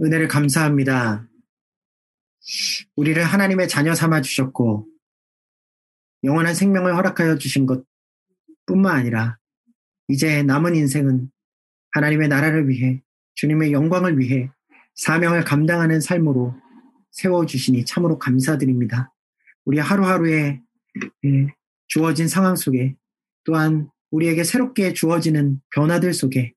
은혜를 0.00 0.26
감사합니다. 0.28 1.28
우리를 2.96 3.22
하나님의 3.22 3.68
자녀 3.68 3.94
삼아 3.94 4.22
주셨고, 4.22 4.88
영원한 6.24 6.54
생명을 6.54 6.96
허락하여 6.96 7.38
주신 7.38 7.66
것 7.66 7.84
뿐만 8.66 8.96
아니라, 8.96 9.38
이제 10.08 10.42
남은 10.42 10.74
인생은 10.74 11.30
하나님의 11.92 12.28
나라를 12.28 12.68
위해, 12.68 13.02
주님의 13.34 13.72
영광을 13.72 14.18
위해 14.18 14.50
사명을 14.94 15.44
감당하는 15.44 16.00
삶으로 16.00 16.54
세워주시니 17.12 17.84
참으로 17.84 18.18
감사드립니다. 18.18 19.12
우리 19.64 19.78
하루하루에 19.78 20.60
예, 21.24 21.46
주어진 21.86 22.28
상황 22.28 22.56
속에 22.56 22.96
또한 23.44 23.88
우리에게 24.10 24.44
새롭게 24.44 24.92
주어지는 24.92 25.60
변화들 25.70 26.12
속에 26.12 26.52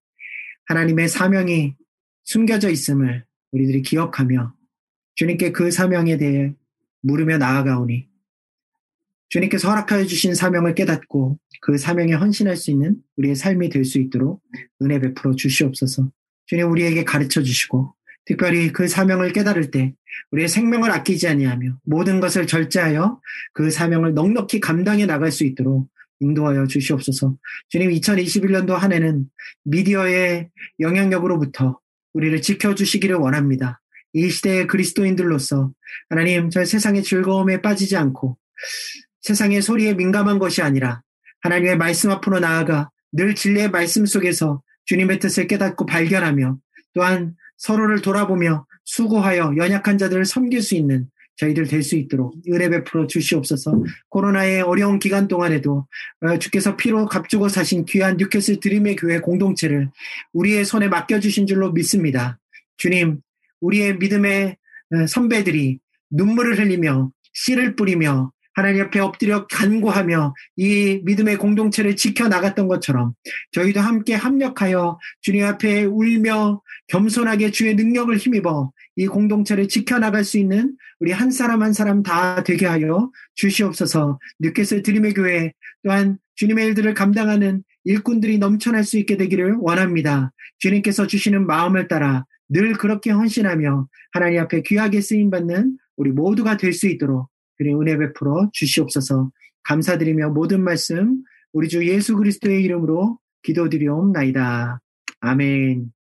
하나님의 0.65 1.09
사명이 1.09 1.75
숨겨져 2.23 2.69
있음을 2.69 3.25
우리들이 3.51 3.81
기억하며 3.81 4.53
주님께 5.15 5.51
그 5.51 5.71
사명에 5.71 6.17
대해 6.17 6.53
물으며 7.01 7.37
나아가오니 7.37 8.07
주님께서 9.29 9.69
허락하여 9.69 10.05
주신 10.05 10.35
사명을 10.35 10.75
깨닫고 10.75 11.39
그 11.61 11.77
사명에 11.77 12.13
헌신할 12.13 12.55
수 12.55 12.71
있는 12.71 12.97
우리의 13.17 13.35
삶이 13.35 13.69
될 13.69 13.83
수 13.83 13.99
있도록 13.99 14.43
은혜 14.81 14.99
베풀어 14.99 15.35
주시옵소서. 15.35 16.11
주님 16.45 16.71
우리에게 16.71 17.03
가르쳐 17.03 17.41
주시고 17.41 17.93
특별히 18.27 18.73
그 18.73 18.87
사명을 18.87 19.31
깨달을 19.31 19.71
때 19.71 19.93
우리의 20.31 20.49
생명을 20.49 20.91
아끼지 20.91 21.27
아니하며 21.27 21.79
모든 21.83 22.19
것을 22.19 22.45
절제하여 22.45 23.21
그 23.53 23.71
사명을 23.71 24.13
넉넉히 24.13 24.59
감당해 24.59 25.05
나갈 25.05 25.31
수 25.31 25.45
있도록 25.45 25.89
인도하여 26.19 26.67
주시옵소서. 26.67 27.37
주님 27.69 27.89
2021년도 27.91 28.73
한 28.73 28.91
해는 28.91 29.25
미디어의 29.63 30.49
영향력으로부터 30.79 31.79
우리를 32.13 32.41
지켜주시기를 32.41 33.15
원합니다. 33.15 33.81
이 34.13 34.29
시대의 34.29 34.67
그리스도인들로서 34.67 35.71
하나님 36.09 36.49
저 36.49 36.65
세상의 36.65 37.03
즐거움에 37.03 37.61
빠지지 37.61 37.95
않고 37.95 38.37
세상의 39.21 39.61
소리에 39.61 39.93
민감한 39.93 40.39
것이 40.39 40.61
아니라 40.61 41.01
하나님의 41.41 41.77
말씀 41.77 42.09
앞으로 42.09 42.39
나아가 42.39 42.89
늘 43.11 43.35
진리의 43.35 43.69
말씀 43.69 44.05
속에서 44.05 44.61
주님의 44.85 45.19
뜻을 45.19 45.47
깨닫고 45.47 45.85
발견하며 45.85 46.57
또한 46.93 47.35
서로를 47.57 48.01
돌아보며 48.01 48.65
수고하여 48.85 49.53
연약한 49.57 49.97
자들을 49.97 50.25
섬길 50.25 50.61
수 50.61 50.75
있는 50.75 51.07
저희들 51.37 51.67
될 51.67 51.83
수 51.83 51.95
있도록 51.95 52.35
은혜 52.49 52.67
베풀어 52.69 53.05
주시옵소서. 53.07 53.83
코로나의 54.09 54.61
어려운 54.61 54.97
기간 54.99 55.27
동안에도 55.27 55.87
어, 56.21 56.39
주께서 56.39 56.75
피로 56.75 57.05
값주고 57.05 57.47
사신 57.49 57.85
귀한 57.85 58.17
뉴캐슬 58.17 58.59
드림의 58.59 58.95
교회 58.95 59.19
공동체를 59.19 59.89
우리의 60.33 60.65
손에 60.65 60.87
맡겨주신 60.87 61.45
줄로 61.45 61.71
믿습니다. 61.71 62.39
주님, 62.77 63.19
우리의 63.61 63.97
믿음의 63.97 64.57
어, 64.93 65.07
선배들이 65.07 65.79
눈물을 66.09 66.57
흘리며 66.57 67.11
씨를 67.33 67.75
뿌리며 67.75 68.31
하나님 68.57 68.79
옆에 68.79 68.99
엎드려 68.99 69.45
간구하며 69.45 70.33
이 70.55 70.99
믿음의 71.03 71.37
공동체를 71.37 71.95
지켜나갔던 71.95 72.67
것처럼 72.67 73.13
저희도 73.51 73.81
함께 73.81 74.15
합력하여 74.15 74.97
주님 75.21 75.45
앞에 75.45 75.83
울며 75.83 76.63
겸손하게 76.87 77.51
주의 77.51 77.75
능력을 77.75 78.17
힘입어 78.17 78.71
이 78.95 79.05
공동체를 79.05 79.67
지켜나갈 79.67 80.23
수 80.23 80.39
있는 80.39 80.75
우리 80.99 81.11
한 81.11 81.29
사람 81.29 81.61
한 81.61 81.71
사람 81.71 82.01
다 82.01 82.43
되게 82.43 82.65
하여 82.65 83.11
주시옵소서 83.35 84.17
뉴캐슬 84.39 84.81
드림의 84.81 85.13
교회 85.13 85.53
또한 85.83 86.17
주님의 86.33 86.65
일들을 86.65 86.95
감당하는 86.95 87.63
일꾼들이 87.83 88.39
넘쳐날 88.39 88.83
수 88.83 88.97
있게 88.97 89.17
되기를 89.17 89.57
원합니다. 89.59 90.33
주님께서 90.57 91.05
주시는 91.05 91.45
마음을 91.45 91.87
따라 91.87 92.25
늘 92.49 92.73
그렇게 92.73 93.11
헌신하며 93.11 93.87
하나님 94.13 94.39
앞에 94.39 94.63
귀하게 94.63 95.01
쓰임받는 95.01 95.77
우리 95.95 96.09
모두가 96.09 96.57
될 96.57 96.73
수 96.73 96.87
있도록 96.87 97.29
그리 97.57 97.73
은혜 97.73 97.97
베풀어 97.97 98.49
주시옵소서 98.53 99.31
감사드리며 99.63 100.29
모든 100.29 100.63
말씀 100.63 101.21
우리 101.53 101.67
주 101.67 101.87
예수 101.87 102.15
그리스도의 102.15 102.63
이름으로 102.63 103.19
기도드리옵나이다. 103.43 104.79
아멘. 105.21 105.96